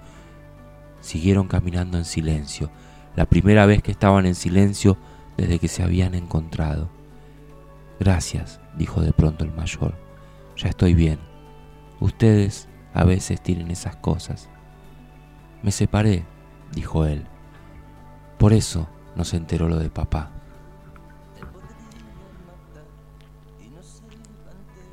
Siguieron 1.00 1.48
caminando 1.48 1.96
en 1.96 2.04
silencio, 2.04 2.70
la 3.16 3.24
primera 3.24 3.64
vez 3.64 3.82
que 3.82 3.92
estaban 3.92 4.26
en 4.26 4.34
silencio 4.34 4.98
desde 5.38 5.58
que 5.58 5.68
se 5.68 5.82
habían 5.82 6.14
encontrado. 6.14 6.90
Gracias, 7.98 8.60
dijo 8.76 9.00
de 9.00 9.14
pronto 9.14 9.46
el 9.46 9.54
mayor. 9.54 9.94
Ya 10.54 10.68
estoy 10.68 10.92
bien. 10.92 11.18
Ustedes 11.98 12.68
a 12.92 13.04
veces 13.04 13.40
tienen 13.40 13.70
esas 13.70 13.96
cosas. 13.96 14.50
Me 15.62 15.70
separé, 15.70 16.26
dijo 16.74 17.06
él. 17.06 17.24
Por 18.36 18.52
eso 18.52 18.86
no 19.16 19.24
se 19.24 19.36
enteró 19.36 19.68
lo 19.68 19.78
de 19.78 19.90
papá. 19.90 20.30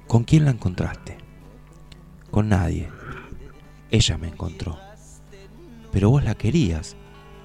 ¿Con 0.08 0.24
quién 0.24 0.46
la 0.46 0.52
encontraste? 0.52 1.18
Con 2.32 2.50
nadie. 2.50 2.90
Ella 3.92 4.18
me 4.18 4.28
encontró. 4.28 4.78
Pero 5.92 6.10
vos 6.10 6.24
la 6.24 6.36
querías. 6.36 6.96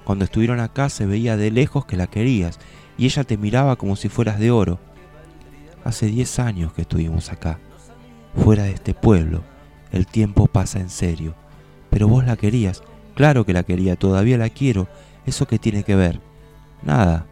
Cuando 0.05 0.25
estuvieron 0.25 0.59
acá 0.59 0.89
se 0.89 1.05
veía 1.05 1.37
de 1.37 1.51
lejos 1.51 1.85
que 1.85 1.97
la 1.97 2.07
querías 2.07 2.59
y 2.97 3.05
ella 3.05 3.23
te 3.23 3.37
miraba 3.37 3.75
como 3.75 3.95
si 3.95 4.09
fueras 4.09 4.39
de 4.39 4.51
oro. 4.51 4.79
Hace 5.83 6.05
diez 6.05 6.39
años 6.39 6.73
que 6.73 6.83
estuvimos 6.83 7.31
acá, 7.31 7.59
fuera 8.35 8.63
de 8.63 8.71
este 8.71 8.93
pueblo. 8.93 9.43
El 9.91 10.07
tiempo 10.07 10.47
pasa 10.47 10.79
en 10.79 10.89
serio. 10.89 11.35
Pero 11.89 12.07
vos 12.07 12.25
la 12.25 12.37
querías. 12.37 12.81
Claro 13.13 13.45
que 13.45 13.53
la 13.53 13.63
quería, 13.63 13.95
todavía 13.95 14.37
la 14.37 14.49
quiero. 14.49 14.87
¿Eso 15.25 15.47
qué 15.47 15.59
tiene 15.59 15.83
que 15.83 15.95
ver? 15.95 16.21
Nada. 16.85 17.25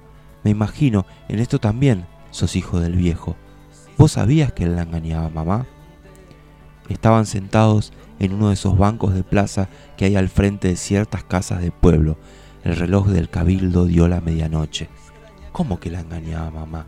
Me 0.44 0.52
imagino, 0.52 1.06
en 1.28 1.40
esto 1.40 1.60
también 1.60 2.06
sos 2.32 2.56
hijo 2.56 2.80
del 2.80 2.96
viejo. 2.96 3.36
¿Vos 3.98 4.14
sabías 4.14 4.54
que 4.54 4.64
él 4.64 4.76
la 4.76 4.84
engañaba, 4.84 5.30
mamá? 5.30 5.66
Estaban 6.90 7.26
sentados 7.26 7.94
en 8.20 8.34
uno 8.34 8.50
de 8.50 8.56
esos 8.56 8.78
bancos 8.78 9.14
de 9.14 9.24
plaza 9.24 9.70
que 9.98 10.06
hay 10.06 10.16
al 10.16 10.30
frente 10.30 10.70
de 10.70 10.76
ciertas 10.76 11.24
casas 11.24 11.62
del 11.62 11.72
pueblo. 11.72 12.18
El 12.64 12.76
reloj 12.76 13.08
del 13.08 13.30
cabildo 13.30 13.86
dio 13.86 14.08
la 14.08 14.22
medianoche. 14.22 14.90
¿Cómo 15.52 15.80
que 15.80 15.92
la 15.92 16.02
engañaba, 16.02 16.52
mamá? 16.52 16.86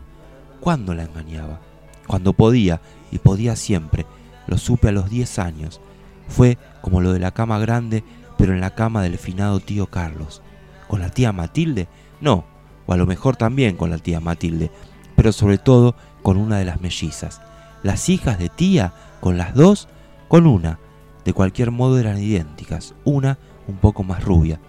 ¿Cuándo 0.60 0.94
la 0.94 1.04
engañaba? 1.04 1.60
Cuando 2.06 2.32
podía, 2.32 2.80
y 3.10 3.18
podía 3.18 3.56
siempre. 3.56 4.06
Lo 4.46 4.58
supe 4.58 4.88
a 4.88 4.92
los 4.92 5.10
diez 5.10 5.38
años. 5.38 5.80
Fue 6.28 6.58
como 6.80 7.00
lo 7.00 7.12
de 7.12 7.18
la 7.18 7.32
cama 7.32 7.58
grande, 7.58 8.04
pero 8.36 8.52
en 8.52 8.60
la 8.60 8.74
cama 8.74 9.02
del 9.02 9.18
finado 9.18 9.60
tío 9.60 9.86
Carlos. 9.86 10.42
¿Con 10.88 11.00
la 11.00 11.10
tía 11.10 11.32
Matilde? 11.32 11.88
No, 12.20 12.44
o 12.86 12.92
a 12.92 12.96
lo 12.96 13.06
mejor 13.06 13.36
también 13.36 13.76
con 13.76 13.90
la 13.90 13.98
tía 13.98 14.20
Matilde, 14.20 14.70
pero 15.16 15.32
sobre 15.32 15.58
todo 15.58 15.94
con 16.22 16.36
una 16.36 16.58
de 16.58 16.64
las 16.64 16.80
mellizas. 16.80 17.40
Las 17.82 18.08
hijas 18.08 18.38
de 18.38 18.48
tía, 18.48 18.94
con 19.20 19.36
las 19.36 19.54
dos, 19.54 19.88
con 20.28 20.46
una. 20.46 20.78
De 21.24 21.32
cualquier 21.32 21.70
modo 21.70 21.98
eran 21.98 22.18
idénticas, 22.18 22.94
una 23.04 23.38
un 23.66 23.76
poco 23.76 24.02
más 24.02 24.24
rubia. 24.24 24.60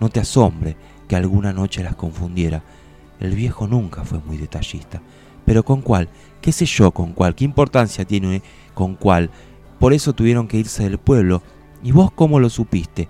No 0.00 0.08
te 0.08 0.20
asombre 0.20 0.76
que 1.08 1.16
alguna 1.16 1.52
noche 1.52 1.82
las 1.82 1.96
confundiera. 1.96 2.62
El 3.20 3.34
viejo 3.34 3.66
nunca 3.66 4.04
fue 4.04 4.18
muy 4.18 4.36
detallista. 4.36 5.00
Pero 5.44 5.64
con 5.64 5.82
cuál, 5.82 6.08
qué 6.40 6.52
sé 6.52 6.66
yo, 6.66 6.90
con 6.90 7.12
cuál, 7.12 7.34
qué 7.34 7.44
importancia 7.44 8.04
tiene 8.04 8.42
con 8.74 8.96
cuál. 8.96 9.30
Por 9.78 9.92
eso 9.92 10.12
tuvieron 10.12 10.48
que 10.48 10.56
irse 10.56 10.84
del 10.84 10.98
pueblo. 10.98 11.42
¿Y 11.82 11.92
vos 11.92 12.10
cómo 12.12 12.40
lo 12.40 12.48
supiste? 12.48 13.08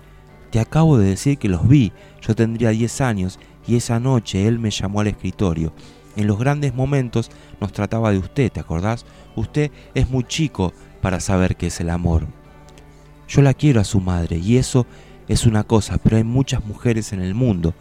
Te 0.51 0.59
acabo 0.59 0.97
de 0.97 1.07
decir 1.07 1.37
que 1.37 1.49
los 1.49 1.67
vi. 1.67 1.93
Yo 2.21 2.35
tendría 2.35 2.69
diez 2.69 3.01
años 3.01 3.39
y 3.67 3.75
esa 3.75 3.99
noche 3.99 4.47
él 4.47 4.59
me 4.59 4.71
llamó 4.71 5.01
al 5.01 5.07
escritorio. 5.07 5.73
En 6.15 6.27
los 6.27 6.39
grandes 6.39 6.73
momentos 6.73 7.29
nos 7.59 7.73
trataba 7.73 8.11
de 8.11 8.19
usted, 8.19 8.51
¿te 8.51 8.59
acordás? 8.59 9.05
Usted 9.35 9.71
es 9.93 10.09
muy 10.09 10.23
chico 10.23 10.73
para 11.01 11.19
saber 11.19 11.55
qué 11.55 11.67
es 11.67 11.79
el 11.81 11.89
amor. 11.89 12.25
Yo 13.27 13.41
la 13.41 13.53
quiero 13.53 13.81
a 13.81 13.85
su 13.85 13.99
madre 13.99 14.37
y 14.37 14.57
eso 14.57 14.85
es 15.27 15.45
una 15.45 15.63
cosa, 15.63 15.97
pero 15.97 16.17
hay 16.17 16.23
muchas 16.23 16.63
mujeres 16.65 17.11
en 17.11 17.21
el 17.21 17.33
mundo. 17.33 17.73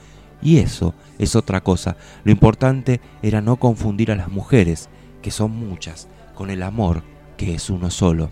Y 0.42 0.58
eso 0.58 0.94
es 1.18 1.36
otra 1.36 1.62
cosa. 1.62 1.96
Lo 2.24 2.32
importante 2.32 3.00
era 3.22 3.40
no 3.40 3.56
confundir 3.56 4.10
a 4.10 4.16
las 4.16 4.30
mujeres, 4.30 4.88
que 5.22 5.30
son 5.30 5.52
muchas, 5.52 6.08
con 6.34 6.50
el 6.50 6.62
amor, 6.62 7.02
que 7.36 7.54
es 7.54 7.70
uno 7.70 7.90
solo. 7.90 8.30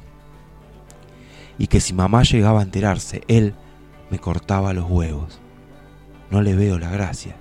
Y 1.59 1.69
que 1.69 1.81
si 1.81 1.93
mamá 1.93 2.23
llegaba 2.23 2.61
a 2.61 2.65
enterarse, 2.65 3.23
él 3.29 3.55
me 4.11 4.19
cortaba 4.19 4.73
los 4.73 4.91
huevos. 4.91 5.41
No 6.31 6.43
le 6.43 6.55
veo 6.55 6.79
la 6.79 6.91
gracia. 6.91 7.37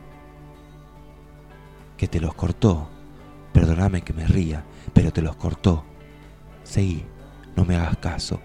Que 2.01 2.07
te 2.07 2.19
los 2.19 2.33
cortó. 2.33 2.89
Perdóname 3.53 4.01
que 4.01 4.11
me 4.11 4.25
ría, 4.25 4.65
pero 4.91 5.13
te 5.13 5.21
los 5.21 5.35
cortó. 5.35 5.85
Seguí, 6.63 7.05
no 7.55 7.63
me 7.63 7.75
hagas 7.75 7.97
caso. 7.97 8.41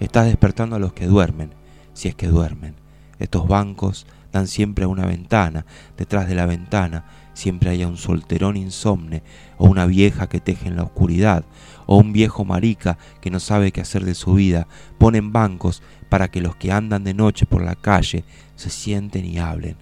Estás 0.00 0.26
despertando 0.26 0.74
a 0.74 0.80
los 0.80 0.92
que 0.92 1.06
duermen, 1.06 1.54
si 1.92 2.08
es 2.08 2.16
que 2.16 2.26
duermen. 2.26 2.74
Estos 3.20 3.46
bancos 3.46 4.04
dan 4.32 4.48
siempre 4.48 4.84
a 4.84 4.88
una 4.88 5.06
ventana. 5.06 5.64
Detrás 5.96 6.26
de 6.26 6.34
la 6.34 6.44
ventana 6.44 7.04
siempre 7.34 7.70
hay 7.70 7.84
un 7.84 7.96
solterón 7.96 8.56
insomne, 8.56 9.22
o 9.58 9.68
una 9.68 9.86
vieja 9.86 10.28
que 10.28 10.40
teje 10.40 10.66
en 10.66 10.74
la 10.74 10.82
oscuridad, 10.82 11.44
o 11.86 11.98
un 11.98 12.12
viejo 12.12 12.44
marica 12.44 12.98
que 13.20 13.30
no 13.30 13.38
sabe 13.38 13.70
qué 13.70 13.82
hacer 13.82 14.04
de 14.04 14.16
su 14.16 14.34
vida. 14.34 14.66
Ponen 14.98 15.30
bancos 15.30 15.84
para 16.08 16.32
que 16.32 16.40
los 16.40 16.56
que 16.56 16.72
andan 16.72 17.04
de 17.04 17.14
noche 17.14 17.46
por 17.46 17.62
la 17.62 17.76
calle 17.76 18.24
se 18.56 18.70
sienten 18.70 19.24
y 19.24 19.38
hablen. 19.38 19.76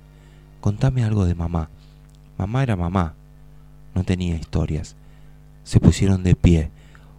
Contame 0.60 1.02
algo 1.02 1.24
de 1.24 1.34
mamá. 1.34 1.70
Mamá 2.40 2.62
era 2.62 2.74
mamá. 2.74 3.12
No 3.94 4.02
tenía 4.02 4.34
historias. 4.34 4.96
Se 5.62 5.78
pusieron 5.78 6.22
de 6.22 6.34
pie 6.34 6.70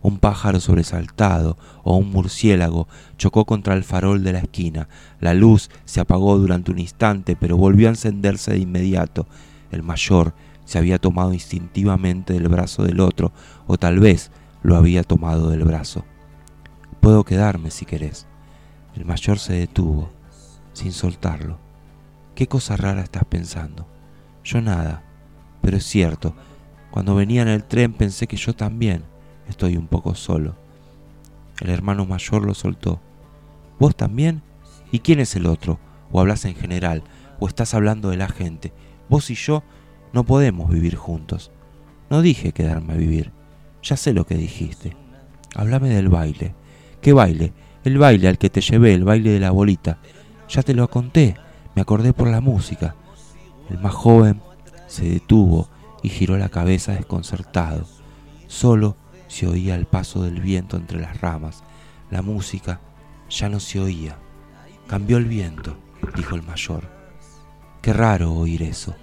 un 0.01 0.17
pájaro 0.17 0.59
sobresaltado 0.59 1.59
o 1.83 1.95
un 1.95 2.09
murciélago 2.09 2.87
chocó 3.19 3.45
contra 3.45 3.75
el 3.75 3.83
farol 3.83 4.23
de 4.23 4.33
la 4.33 4.39
esquina. 4.39 4.87
La 5.19 5.35
luz 5.35 5.69
se 5.85 5.99
apagó 5.99 6.39
durante 6.39 6.71
un 6.71 6.79
instante, 6.79 7.35
pero 7.35 7.55
volvió 7.55 7.87
a 7.87 7.91
encenderse 7.91 8.53
de 8.53 8.57
inmediato. 8.61 9.27
El 9.69 9.83
mayor 9.83 10.33
se 10.65 10.79
había 10.79 10.97
tomado 10.97 11.33
instintivamente 11.33 12.33
del 12.33 12.47
brazo 12.47 12.81
del 12.81 12.99
otro, 12.99 13.31
o 13.67 13.77
tal 13.77 13.99
vez 13.99 14.31
lo 14.63 14.75
había 14.75 15.03
tomado 15.03 15.51
del 15.51 15.65
brazo. 15.65 16.03
Puedo 16.99 17.25
quedarme 17.25 17.69
si 17.69 17.85
querés. 17.85 18.25
El 18.95 19.05
mayor 19.05 19.37
se 19.37 19.53
detuvo, 19.53 20.09
sin 20.73 20.91
soltarlo. 20.91 21.59
¿Qué 22.33 22.47
cosa 22.47 22.75
rara 22.75 23.01
estás 23.03 23.25
pensando? 23.25 23.85
Yo 24.43 24.59
nada, 24.61 25.03
pero 25.61 25.77
es 25.77 25.85
cierto, 25.85 26.35
cuando 26.91 27.15
venía 27.15 27.41
en 27.41 27.47
el 27.47 27.63
tren 27.63 27.93
pensé 27.93 28.27
que 28.27 28.37
yo 28.37 28.53
también 28.53 29.03
Estoy 29.51 29.75
un 29.75 29.87
poco 29.87 30.15
solo. 30.15 30.55
El 31.59 31.71
hermano 31.71 32.05
mayor 32.05 32.45
lo 32.45 32.53
soltó. 32.53 33.01
¿Vos 33.79 33.97
también? 33.97 34.41
¿Y 34.93 34.99
quién 34.99 35.19
es 35.19 35.35
el 35.35 35.45
otro? 35.45 35.77
¿O 36.09 36.21
hablas 36.21 36.45
en 36.45 36.55
general? 36.55 37.03
¿O 37.37 37.49
estás 37.49 37.73
hablando 37.73 38.09
de 38.09 38.15
la 38.15 38.29
gente? 38.29 38.71
Vos 39.09 39.29
y 39.29 39.35
yo 39.35 39.61
no 40.13 40.23
podemos 40.23 40.69
vivir 40.69 40.95
juntos. 40.95 41.51
No 42.09 42.21
dije 42.21 42.53
quedarme 42.53 42.93
a 42.93 42.95
vivir. 42.95 43.33
Ya 43.83 43.97
sé 43.97 44.13
lo 44.13 44.25
que 44.25 44.35
dijiste. 44.35 44.95
Háblame 45.53 45.89
del 45.89 46.07
baile. 46.07 46.55
¿Qué 47.01 47.11
baile? 47.11 47.51
El 47.83 47.97
baile 47.97 48.29
al 48.29 48.37
que 48.37 48.49
te 48.49 48.61
llevé, 48.61 48.93
el 48.93 49.03
baile 49.03 49.31
de 49.31 49.41
la 49.41 49.51
bolita. 49.51 49.97
Ya 50.47 50.63
te 50.63 50.73
lo 50.73 50.89
conté. 50.89 51.35
Me 51.75 51.81
acordé 51.81 52.13
por 52.13 52.29
la 52.29 52.39
música. 52.39 52.95
El 53.69 53.79
más 53.79 53.93
joven 53.93 54.41
se 54.91 55.05
detuvo 55.05 55.69
y 56.03 56.09
giró 56.09 56.37
la 56.37 56.49
cabeza 56.49 56.91
desconcertado. 56.93 57.85
Solo 58.47 58.97
se 59.29 59.47
oía 59.47 59.75
el 59.75 59.85
paso 59.85 60.21
del 60.21 60.41
viento 60.41 60.75
entre 60.75 60.99
las 60.99 61.21
ramas. 61.21 61.63
La 62.09 62.21
música 62.21 62.81
ya 63.29 63.47
no 63.47 63.61
se 63.61 63.79
oía. 63.79 64.17
Cambió 64.87 65.15
el 65.15 65.25
viento, 65.25 65.77
dijo 66.17 66.35
el 66.35 66.43
mayor. 66.43 66.89
Qué 67.81 67.93
raro 67.93 68.33
oír 68.33 68.63
eso, 68.63 68.93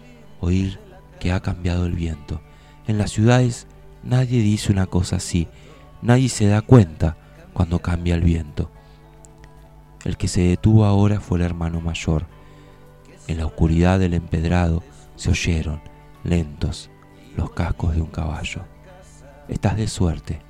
oír 0.41 0.79
que 1.19 1.33
ha 1.33 1.41
cambiado 1.41 1.87
el 1.87 1.95
viento. 1.95 2.43
En 2.87 2.99
las 2.99 3.11
ciudades 3.13 3.67
nadie 4.03 4.43
dice 4.43 4.71
una 4.71 4.87
cosa 4.87 5.17
así, 5.17 5.49
nadie 6.03 6.29
se 6.29 6.49
da 6.49 6.61
cuenta 6.61 7.17
cuando 7.55 7.79
cambia 7.79 8.15
el 8.15 8.21
viento. 8.21 8.71
El 10.05 10.19
que 10.19 10.29
se 10.29 10.43
detuvo 10.43 10.85
ahora 10.85 11.19
fue 11.21 11.39
el 11.39 11.47
hermano 11.47 11.81
mayor. 11.81 12.27
En 13.27 13.39
la 13.39 13.47
oscuridad 13.47 13.99
del 13.99 14.13
empedrado 14.13 14.83
se 15.19 15.31
oyeron, 15.31 15.83
lentos, 16.23 16.91
los 17.37 17.51
cascos 17.51 17.95
de 17.97 18.01
un 18.01 18.07
caballo. 18.07 18.63
Estás 19.49 19.77
de 19.77 19.89
suerte. 19.89 20.41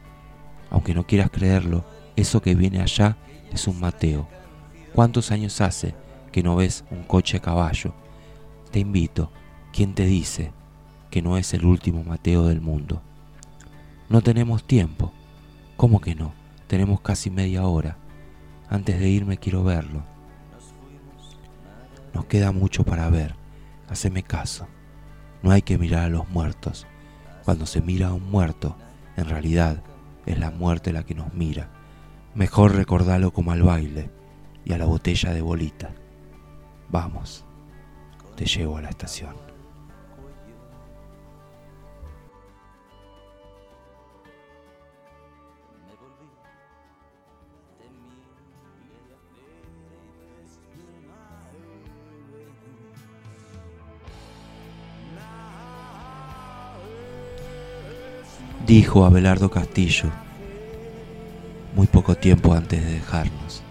Aunque 0.70 0.92
no 0.92 1.07
quieras 1.07 1.31
creerlo, 1.31 1.87
eso 2.16 2.42
que 2.42 2.54
viene 2.54 2.83
allá 2.83 3.16
es 3.50 3.66
un 3.66 3.81
Mateo. 3.81 4.28
¿Cuántos 4.92 5.31
años 5.33 5.62
hace 5.62 5.94
que 6.31 6.42
no 6.42 6.54
ves 6.54 6.85
un 6.90 7.02
coche 7.04 7.38
a 7.38 7.40
caballo? 7.40 7.94
Te 8.70 8.78
invito, 8.78 9.33
¿quién 9.72 9.94
te 9.94 10.04
dice 10.04 10.52
que 11.11 11.22
no 11.22 11.38
es 11.38 11.54
el 11.54 11.64
último 11.64 12.04
Mateo 12.04 12.44
del 12.44 12.61
mundo? 12.61 13.00
No 14.11 14.20
tenemos 14.20 14.64
tiempo. 14.64 15.12
¿Cómo 15.78 16.02
que 16.02 16.14
no? 16.14 16.35
Tenemos 16.66 17.00
casi 17.00 17.31
media 17.31 17.64
hora. 17.64 17.96
Antes 18.68 19.00
de 19.00 19.09
irme 19.09 19.38
quiero 19.38 19.64
verlo. 19.64 20.02
Nos 22.12 22.26
queda 22.26 22.52
mucho 22.52 22.85
para 22.85 23.09
ver. 23.09 23.38
Haceme 23.88 24.22
caso. 24.22 24.66
No 25.42 25.51
hay 25.51 25.62
que 25.62 25.79
mirar 25.79 26.05
a 26.05 26.09
los 26.09 26.29
muertos. 26.29 26.87
Cuando 27.44 27.66
se 27.66 27.81
mira 27.81 28.09
a 28.09 28.14
un 28.14 28.31
muerto, 28.31 28.77
en 29.16 29.24
realidad 29.24 29.83
es 30.27 30.38
la 30.38 30.51
muerte 30.51 30.92
la 30.92 31.05
que 31.05 31.14
nos 31.14 31.33
mira. 31.33 31.70
Mejor 32.35 32.74
recordarlo 32.74 33.33
como 33.33 33.53
al 33.53 33.62
baile 33.62 34.11
y 34.64 34.72
a 34.72 34.79
la 34.79 34.85
botella 34.85 35.33
de 35.33 35.40
bolita. 35.40 35.90
Vamos, 36.90 37.44
te 38.37 38.44
llevo 38.44 38.77
a 38.77 38.83
la 38.83 38.90
estación. 38.90 39.47
Dijo 58.68 59.07
Abelardo 59.07 59.50
Castillo 59.50 60.12
muy 61.74 61.87
poco 61.87 62.16
tiempo 62.16 62.52
antes 62.52 62.85
de 62.85 62.92
dejarnos. 62.92 63.62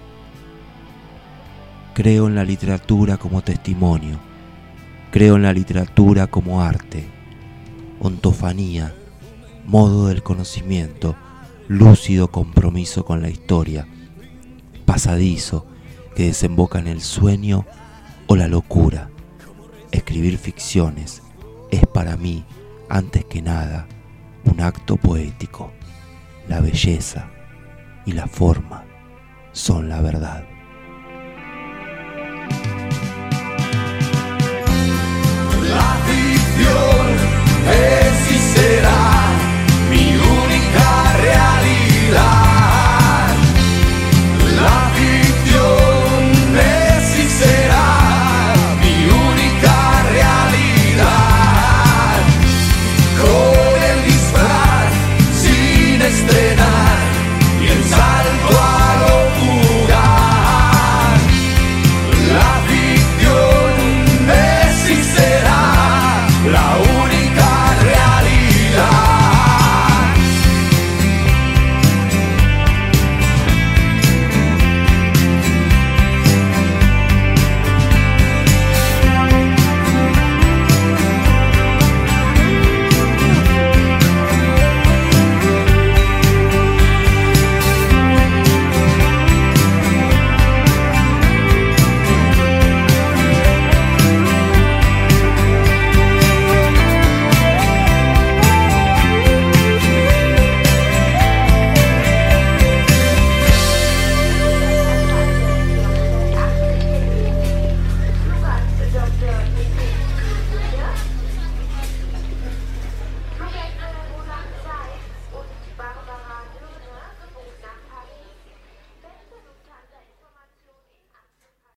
Creo 1.93 2.25
en 2.27 2.33
la 2.33 2.43
literatura 2.43 3.17
como 3.17 3.43
testimonio, 3.43 4.17
creo 5.11 5.35
en 5.35 5.43
la 5.43 5.53
literatura 5.53 6.25
como 6.25 6.63
arte, 6.63 7.05
ontofanía, 7.99 8.95
modo 9.67 10.07
del 10.07 10.23
conocimiento, 10.23 11.15
lúcido 11.67 12.31
compromiso 12.31 13.05
con 13.05 13.21
la 13.21 13.29
historia, 13.29 13.87
pasadizo 14.85 15.67
que 16.15 16.25
desemboca 16.25 16.79
en 16.79 16.87
el 16.87 17.01
sueño 17.01 17.67
o 18.25 18.35
la 18.35 18.47
locura. 18.47 19.11
Escribir 19.91 20.39
ficciones 20.39 21.21
es 21.69 21.85
para 21.85 22.17
mí, 22.17 22.45
antes 22.89 23.25
que 23.25 23.43
nada, 23.43 23.87
un 24.47 24.61
acto 24.61 24.97
poético. 24.97 25.71
La 26.47 26.61
belleza 26.61 27.27
y 28.05 28.13
la 28.13 28.27
forma 28.27 28.85
son 29.51 29.89
la 29.89 30.01
verdad. 30.01 30.43